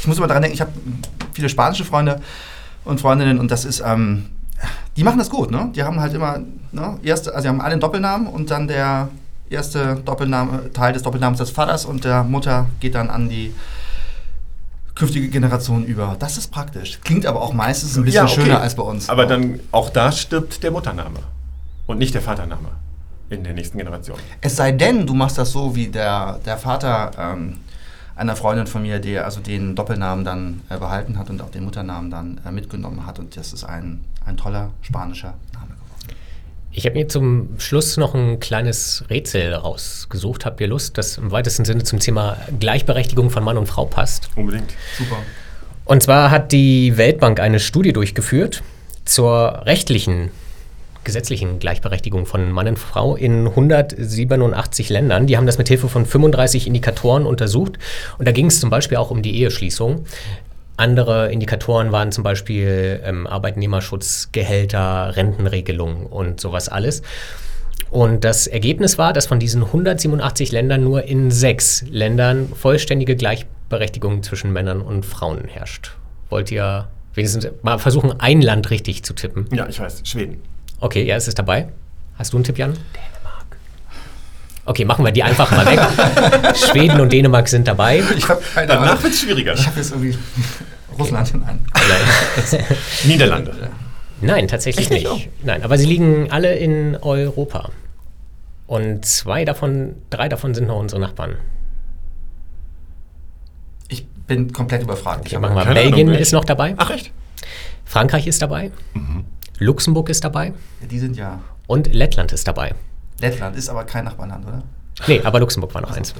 ich 0.00 0.06
muss 0.06 0.18
immer 0.18 0.28
daran 0.28 0.42
denken, 0.42 0.54
ich 0.54 0.60
habe 0.60 0.72
viele 1.32 1.48
spanische 1.48 1.84
Freunde 1.84 2.20
und 2.84 3.00
Freundinnen 3.00 3.38
und 3.38 3.50
das 3.50 3.64
ist, 3.64 3.82
ähm, 3.84 4.26
die 4.96 5.04
machen 5.04 5.18
das 5.18 5.30
gut, 5.30 5.50
ne? 5.50 5.70
Die 5.74 5.82
haben 5.82 6.00
halt 6.00 6.14
immer, 6.14 6.40
ne, 6.72 6.98
erste, 7.02 7.30
also 7.30 7.42
sie 7.42 7.48
haben 7.48 7.60
alle 7.60 7.72
einen 7.72 7.80
Doppelnamen 7.80 8.26
und 8.26 8.50
dann 8.50 8.68
der 8.68 9.08
erste 9.48 9.96
Doppelname, 10.04 10.72
Teil 10.72 10.92
des 10.92 11.02
Doppelnamens 11.02 11.38
des 11.38 11.50
Vaters 11.50 11.84
und 11.84 12.04
der 12.04 12.22
Mutter 12.24 12.66
geht 12.80 12.94
dann 12.94 13.10
an 13.10 13.28
die 13.28 13.54
künftige 14.94 15.28
Generation 15.28 15.84
über. 15.84 16.16
Das 16.18 16.36
ist 16.36 16.50
praktisch. 16.50 17.00
Klingt 17.02 17.26
aber 17.26 17.40
auch 17.42 17.52
meistens 17.52 17.96
ein 17.96 18.04
bisschen 18.04 18.26
ja, 18.26 18.32
okay. 18.32 18.42
schöner 18.42 18.60
als 18.60 18.74
bei 18.74 18.82
uns. 18.82 19.08
Aber 19.08 19.26
dann 19.26 19.60
auch 19.72 19.90
da 19.90 20.12
stirbt 20.12 20.62
der 20.62 20.70
Muttername 20.70 21.20
und 21.86 21.98
nicht 21.98 22.14
der 22.14 22.22
Vatername 22.22 22.68
in 23.30 23.44
der 23.44 23.54
nächsten 23.54 23.78
Generation. 23.78 24.18
Es 24.40 24.56
sei 24.56 24.72
denn, 24.72 25.06
du 25.06 25.14
machst 25.14 25.38
das 25.38 25.52
so 25.52 25.74
wie 25.74 25.88
der, 25.88 26.40
der 26.44 26.58
Vater 26.58 27.10
ähm, 27.18 27.58
einer 28.16 28.36
Freundin 28.36 28.66
von 28.66 28.82
mir, 28.82 28.98
der 28.98 29.24
also 29.24 29.40
den 29.40 29.74
Doppelnamen 29.74 30.24
dann 30.24 30.60
äh, 30.68 30.76
behalten 30.76 31.18
hat 31.18 31.30
und 31.30 31.40
auch 31.40 31.50
den 31.50 31.64
Mutternamen 31.64 32.10
dann 32.10 32.40
äh, 32.44 32.50
mitgenommen 32.50 33.06
hat. 33.06 33.18
Und 33.18 33.36
das 33.36 33.52
ist 33.52 33.64
ein, 33.64 34.00
ein 34.26 34.36
toller 34.36 34.70
spanischer. 34.82 35.34
Ich 36.72 36.86
habe 36.86 36.96
mir 36.96 37.08
zum 37.08 37.58
Schluss 37.58 37.96
noch 37.96 38.14
ein 38.14 38.38
kleines 38.38 39.04
Rätsel 39.10 39.52
rausgesucht. 39.52 40.44
Habt 40.46 40.60
ihr 40.60 40.68
Lust, 40.68 40.96
das 40.98 41.18
im 41.18 41.32
weitesten 41.32 41.64
Sinne 41.64 41.82
zum 41.82 41.98
Thema 41.98 42.36
Gleichberechtigung 42.60 43.30
von 43.30 43.42
Mann 43.42 43.58
und 43.58 43.66
Frau 43.66 43.86
passt? 43.86 44.30
Unbedingt. 44.36 44.72
Super. 44.96 45.16
Und 45.84 46.04
zwar 46.04 46.30
hat 46.30 46.52
die 46.52 46.96
Weltbank 46.96 47.40
eine 47.40 47.58
Studie 47.58 47.92
durchgeführt 47.92 48.62
zur 49.04 49.62
rechtlichen, 49.66 50.30
gesetzlichen 51.02 51.58
Gleichberechtigung 51.58 52.24
von 52.24 52.52
Mann 52.52 52.68
und 52.68 52.78
Frau 52.78 53.16
in 53.16 53.48
187 53.48 54.90
Ländern. 54.90 55.26
Die 55.26 55.36
haben 55.36 55.46
das 55.46 55.58
mit 55.58 55.66
Hilfe 55.66 55.88
von 55.88 56.06
35 56.06 56.68
Indikatoren 56.68 57.26
untersucht. 57.26 57.80
Und 58.18 58.28
da 58.28 58.32
ging 58.32 58.46
es 58.46 58.60
zum 58.60 58.70
Beispiel 58.70 58.98
auch 58.98 59.10
um 59.10 59.22
die 59.22 59.40
Eheschließung. 59.40 60.04
Andere 60.80 61.30
Indikatoren 61.30 61.92
waren 61.92 62.10
zum 62.10 62.24
Beispiel 62.24 63.02
ähm, 63.04 63.26
Arbeitnehmerschutz, 63.26 64.30
Gehälter, 64.32 65.14
Rentenregelungen 65.14 66.06
und 66.06 66.40
sowas 66.40 66.70
alles. 66.70 67.02
Und 67.90 68.24
das 68.24 68.46
Ergebnis 68.46 68.96
war, 68.96 69.12
dass 69.12 69.26
von 69.26 69.38
diesen 69.38 69.62
187 69.62 70.52
Ländern 70.52 70.82
nur 70.82 71.02
in 71.04 71.30
sechs 71.30 71.84
Ländern 71.90 72.48
vollständige 72.48 73.14
Gleichberechtigung 73.14 74.22
zwischen 74.22 74.54
Männern 74.54 74.80
und 74.80 75.04
Frauen 75.04 75.44
herrscht. 75.44 75.96
Wollt 76.30 76.50
ihr 76.50 76.88
wenigstens 77.12 77.48
mal 77.60 77.78
versuchen, 77.78 78.18
ein 78.18 78.40
Land 78.40 78.70
richtig 78.70 79.02
zu 79.02 79.12
tippen? 79.12 79.48
Ja, 79.52 79.68
ich 79.68 79.78
weiß, 79.78 80.00
Schweden. 80.04 80.40
Okay, 80.80 81.04
ja, 81.04 81.16
ist 81.16 81.28
es 81.28 81.34
dabei. 81.34 81.68
Hast 82.16 82.32
du 82.32 82.38
einen 82.38 82.44
Tipp, 82.44 82.56
Jan? 82.56 82.72
Dänemark. 82.72 83.09
Okay, 84.64 84.84
machen 84.84 85.04
wir 85.04 85.12
die 85.12 85.22
einfach 85.22 85.50
mal 85.50 85.66
weg. 85.66 86.56
Schweden 86.56 87.00
und 87.00 87.12
Dänemark 87.12 87.48
sind 87.48 87.66
dabei. 87.66 88.02
Ich 88.16 88.28
hab 88.28 88.42
keine 88.54 88.66
Danach 88.66 89.02
wird 89.02 89.12
es 89.12 89.20
schwieriger. 89.20 89.54
Ich 89.54 89.66
habe 89.66 89.78
jetzt 89.78 89.90
irgendwie 89.90 90.16
Russland 90.98 91.32
an. 91.34 91.58
Niederlande. 93.04 93.70
Nein, 94.20 94.48
tatsächlich 94.48 94.90
nicht. 94.90 95.10
nicht. 95.10 95.28
Nein, 95.42 95.62
aber 95.62 95.78
sie 95.78 95.86
liegen 95.86 96.30
alle 96.30 96.54
in 96.56 96.96
Europa. 97.00 97.70
Und 98.66 99.04
zwei 99.04 99.44
davon, 99.44 99.96
drei 100.10 100.28
davon 100.28 100.54
sind 100.54 100.68
noch 100.68 100.78
unsere 100.78 101.00
Nachbarn. 101.00 101.36
Ich 103.88 104.06
bin 104.06 104.52
komplett 104.52 104.82
überfragt. 104.82 105.26
Okay, 105.26 105.38
machen 105.38 105.56
wir. 105.56 105.64
Belgien 105.64 106.08
Ahnung, 106.08 106.20
ist 106.20 106.32
noch 106.32 106.44
dabei. 106.44 106.74
Ach 106.76 106.90
echt? 106.90 107.10
Frankreich 107.84 108.26
ist 108.26 108.42
dabei. 108.42 108.70
Mhm. 108.94 109.24
Luxemburg 109.58 110.08
ist 110.10 110.22
dabei. 110.22 110.52
Ja, 110.80 110.86
die 110.88 110.98
sind 110.98 111.16
ja. 111.16 111.40
Und 111.66 111.92
Lettland 111.92 112.32
ist 112.32 112.46
dabei. 112.46 112.74
Lettland 113.20 113.56
ist 113.56 113.68
aber 113.68 113.84
kein 113.84 114.04
Nachbarland, 114.04 114.46
oder? 114.46 114.62
Nee, 115.06 115.20
aber 115.24 115.40
Luxemburg 115.40 115.74
war 115.74 115.80
noch 115.80 115.90
Ach, 115.92 115.96
eins. 115.96 116.14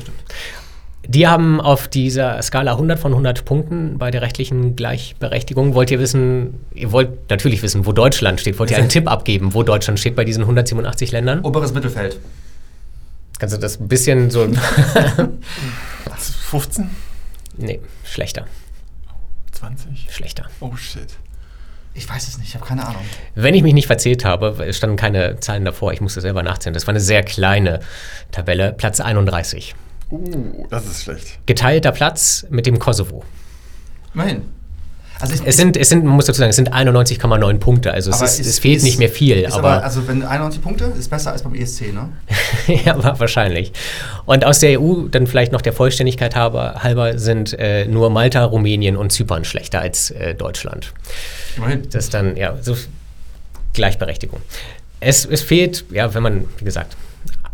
Die 1.06 1.26
haben 1.26 1.60
auf 1.60 1.88
dieser 1.88 2.40
Skala 2.42 2.72
100 2.72 2.98
von 2.98 3.12
100 3.12 3.44
Punkten 3.44 3.98
bei 3.98 4.10
der 4.10 4.22
rechtlichen 4.22 4.76
Gleichberechtigung. 4.76 5.74
Wollt 5.74 5.90
ihr 5.90 5.98
wissen, 5.98 6.60
ihr 6.74 6.92
wollt 6.92 7.30
natürlich 7.30 7.62
wissen, 7.62 7.86
wo 7.86 7.92
Deutschland 7.92 8.40
steht. 8.40 8.58
Wollt 8.58 8.70
ihr 8.70 8.76
einen 8.76 8.88
Tipp 8.90 9.10
abgeben, 9.10 9.54
wo 9.54 9.62
Deutschland 9.62 9.98
steht 9.98 10.14
bei 10.14 10.24
diesen 10.24 10.42
187 10.42 11.10
Ländern? 11.12 11.40
Oberes 11.40 11.72
Mittelfeld. 11.72 12.18
Kannst 13.38 13.56
du 13.56 13.60
das 13.60 13.80
ein 13.80 13.88
bisschen 13.88 14.30
so. 14.30 14.46
15? 16.50 16.90
Nee, 17.56 17.80
schlechter. 18.04 18.46
20? 19.52 20.08
Schlechter. 20.10 20.46
Oh 20.60 20.76
shit. 20.76 21.16
Ich 21.92 22.08
weiß 22.08 22.28
es 22.28 22.38
nicht, 22.38 22.48
ich 22.48 22.54
habe 22.54 22.64
keine 22.64 22.86
Ahnung. 22.86 23.02
Wenn 23.34 23.54
ich 23.54 23.62
mich 23.62 23.74
nicht 23.74 23.86
verzählt 23.86 24.24
habe, 24.24 24.64
es 24.64 24.76
standen 24.76 24.96
keine 24.96 25.40
Zahlen 25.40 25.64
davor, 25.64 25.92
ich 25.92 26.00
musste 26.00 26.20
selber 26.20 26.42
nachzählen. 26.42 26.74
Das 26.74 26.86
war 26.86 26.92
eine 26.92 27.00
sehr 27.00 27.22
kleine 27.22 27.80
Tabelle, 28.30 28.72
Platz 28.72 29.00
31. 29.00 29.74
Uh, 30.10 30.66
das 30.70 30.86
ist 30.86 31.02
schlecht. 31.04 31.38
Geteilter 31.46 31.92
Platz 31.92 32.46
mit 32.50 32.66
dem 32.66 32.78
Kosovo. 32.78 33.24
Immerhin. 34.14 34.59
Also 35.20 35.34
ich, 35.34 35.42
es, 35.44 35.56
sind, 35.56 35.76
es 35.76 35.88
sind, 35.88 36.04
man 36.04 36.16
muss 36.16 36.24
dazu 36.24 36.38
sagen, 36.38 36.50
es 36.50 36.56
sind 36.56 36.72
91,9 36.72 37.58
Punkte, 37.58 37.92
also 37.92 38.10
es, 38.10 38.22
ist, 38.22 38.40
ist, 38.40 38.46
es 38.46 38.58
fehlt 38.58 38.78
ist, 38.78 38.84
nicht 38.84 38.98
mehr 38.98 39.10
viel. 39.10 39.46
Aber, 39.46 39.56
aber, 39.56 39.84
also 39.84 40.06
wenn 40.08 40.22
91 40.22 40.62
Punkte 40.62 40.84
ist 40.98 41.10
besser 41.10 41.32
als 41.32 41.42
beim 41.42 41.54
ESC, 41.54 41.92
ne? 41.92 42.08
ja, 42.84 42.96
wahrscheinlich. 43.18 43.72
Und 44.24 44.44
aus 44.44 44.60
der 44.60 44.80
EU, 44.80 45.08
dann 45.10 45.26
vielleicht 45.26 45.52
noch 45.52 45.60
der 45.60 45.72
Vollständigkeit 45.72 46.36
halber, 46.36 46.82
halber 46.82 47.18
sind 47.18 47.58
äh, 47.58 47.86
nur 47.86 48.10
Malta, 48.10 48.44
Rumänien 48.44 48.96
und 48.96 49.12
Zypern 49.12 49.44
schlechter 49.44 49.80
als 49.80 50.10
äh, 50.10 50.34
Deutschland. 50.34 50.92
Immerhin. 51.56 51.82
Das 51.90 52.04
ist 52.04 52.14
dann, 52.14 52.36
ja, 52.36 52.56
so 52.60 52.76
Gleichberechtigung. 53.74 54.40
Es, 55.00 55.24
es 55.24 55.42
fehlt, 55.42 55.84
ja, 55.90 56.14
wenn 56.14 56.22
man, 56.22 56.44
wie 56.58 56.64
gesagt, 56.64 56.96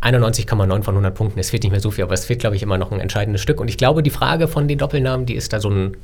91,9 0.02 0.82
von 0.82 0.94
100 0.94 1.14
Punkten. 1.14 1.40
Es 1.40 1.50
fehlt 1.50 1.62
nicht 1.62 1.72
mehr 1.72 1.80
so 1.80 1.90
viel, 1.90 2.04
aber 2.04 2.14
es 2.14 2.24
fehlt, 2.24 2.40
glaube 2.40 2.54
ich, 2.56 2.62
immer 2.62 2.78
noch 2.78 2.92
ein 2.92 3.00
entscheidendes 3.00 3.42
Stück. 3.42 3.60
Und 3.60 3.68
ich 3.68 3.78
glaube, 3.78 4.02
die 4.02 4.10
Frage 4.10 4.46
von 4.46 4.68
den 4.68 4.78
Doppelnamen, 4.78 5.26
die 5.26 5.34
ist 5.34 5.52
da 5.52 5.60
so 5.60 5.70
ein 5.70 5.96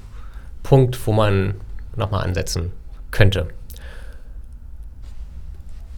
Punkt, 0.63 0.99
wo 1.07 1.13
man 1.13 1.55
nochmal 1.97 2.25
ansetzen 2.25 2.73
könnte. 3.11 3.49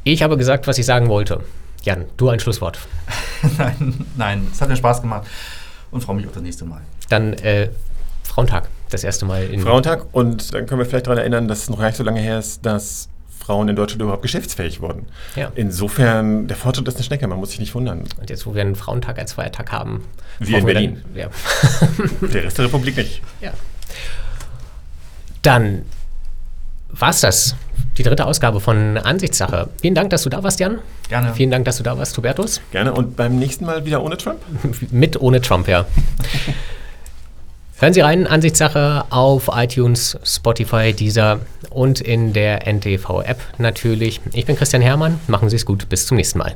Ich 0.05 0.23
habe 0.23 0.37
gesagt, 0.37 0.67
was 0.67 0.79
ich 0.79 0.87
sagen 0.87 1.09
wollte. 1.09 1.41
Jan, 1.83 2.07
du 2.17 2.29
ein 2.29 2.41
Schlusswort. 2.41 2.79
nein, 3.59 4.07
nein, 4.17 4.47
es 4.53 4.61
hat 4.61 4.69
mir 4.69 4.77
Spaß 4.77 5.03
gemacht 5.03 5.27
und 5.91 6.03
freue 6.03 6.17
mich 6.17 6.27
auf 6.27 6.33
das 6.33 6.43
nächste 6.43 6.65
Mal. 6.65 6.81
Dann 7.09 7.35
äh, 7.35 7.71
Frauentag, 8.23 8.69
das 8.91 9.05
erste 9.05 9.27
Mal 9.27 9.45
in. 9.45 9.61
Frauentag 9.61 10.07
und 10.13 10.55
dann 10.55 10.67
können 10.67 10.81
wir 10.81 10.87
vielleicht 10.87 11.07
daran 11.07 11.19
erinnern, 11.19 11.49
dass 11.49 11.63
es 11.63 11.71
noch 11.71 11.79
gar 11.79 11.87
nicht 11.87 11.97
so 11.97 12.05
lange 12.05 12.21
her 12.21 12.39
ist, 12.39 12.65
dass 12.65 13.09
Frauen 13.39 13.69
in 13.69 13.77
Deutschland 13.77 14.01
überhaupt 14.03 14.23
geschäftsfähig 14.23 14.81
wurden. 14.81 15.07
Ja. 15.37 15.53
Insofern, 15.55 16.49
der 16.49 16.57
Fortschritt 16.57 16.89
ist 16.89 16.97
eine 16.97 17.05
Schnecke, 17.05 17.29
man 17.29 17.39
muss 17.39 17.51
sich 17.51 17.61
nicht 17.61 17.75
wundern. 17.75 18.05
Und 18.19 18.31
jetzt, 18.31 18.47
wo 18.47 18.55
wir 18.55 18.63
einen 18.63 18.75
Frauentag 18.75 19.19
als 19.19 19.35
Feiertag 19.35 19.71
haben. 19.71 20.03
Wie 20.39 20.55
in 20.55 20.65
Berlin. 20.65 21.03
Dann, 21.15 21.17
ja. 21.17 21.29
der 22.27 22.45
Rest 22.45 22.59
der 22.59 22.65
Republik 22.65 22.97
nicht. 22.97 23.23
Ja. 23.41 23.53
Dann 25.45 25.83
war 26.89 27.11
es 27.11 27.21
das. 27.21 27.55
Die 27.99 28.03
dritte 28.03 28.27
Ausgabe 28.27 28.61
von 28.61 28.99
Ansichtssache. 28.99 29.69
Vielen 29.81 29.95
Dank, 29.95 30.11
dass 30.11 30.25
du 30.25 30.31
da 30.31 30.43
warst, 30.43 30.59
Jan. 30.59 30.79
Gerne. 31.09 31.33
Vielen 31.35 31.53
Dank, 31.53 31.65
dass 31.65 31.77
du 31.77 31.85
da 31.85 31.97
warst, 31.97 32.17
Hubertus. 32.17 32.61
Gerne. 32.73 32.93
Und 32.93 33.15
beim 33.15 33.39
nächsten 33.39 33.67
Mal 33.67 33.85
wieder 33.85 34.03
ohne 34.03 34.17
Trump? 34.17 34.41
Mit 34.91 35.21
ohne 35.21 35.41
Trump, 35.41 35.69
ja. 35.69 35.87
Hören 37.79 37.93
Sie 37.93 38.01
rein, 38.01 38.27
Ansichtssache 38.27 39.05
auf 39.11 39.51
iTunes, 39.53 40.19
Spotify, 40.25 40.93
Deezer 40.93 41.41
und 41.71 42.01
in 42.01 42.33
der 42.33 42.67
NTV-App 42.67 43.39
natürlich. 43.59 44.21
Ich 44.33 44.47
bin 44.47 44.57
Christian 44.57 44.81
Hermann. 44.81 45.21
Machen 45.27 45.51
Sie 45.51 45.57
es 45.57 45.67
gut. 45.67 45.89
Bis 45.89 46.07
zum 46.07 46.17
nächsten 46.17 46.39
Mal. 46.39 46.55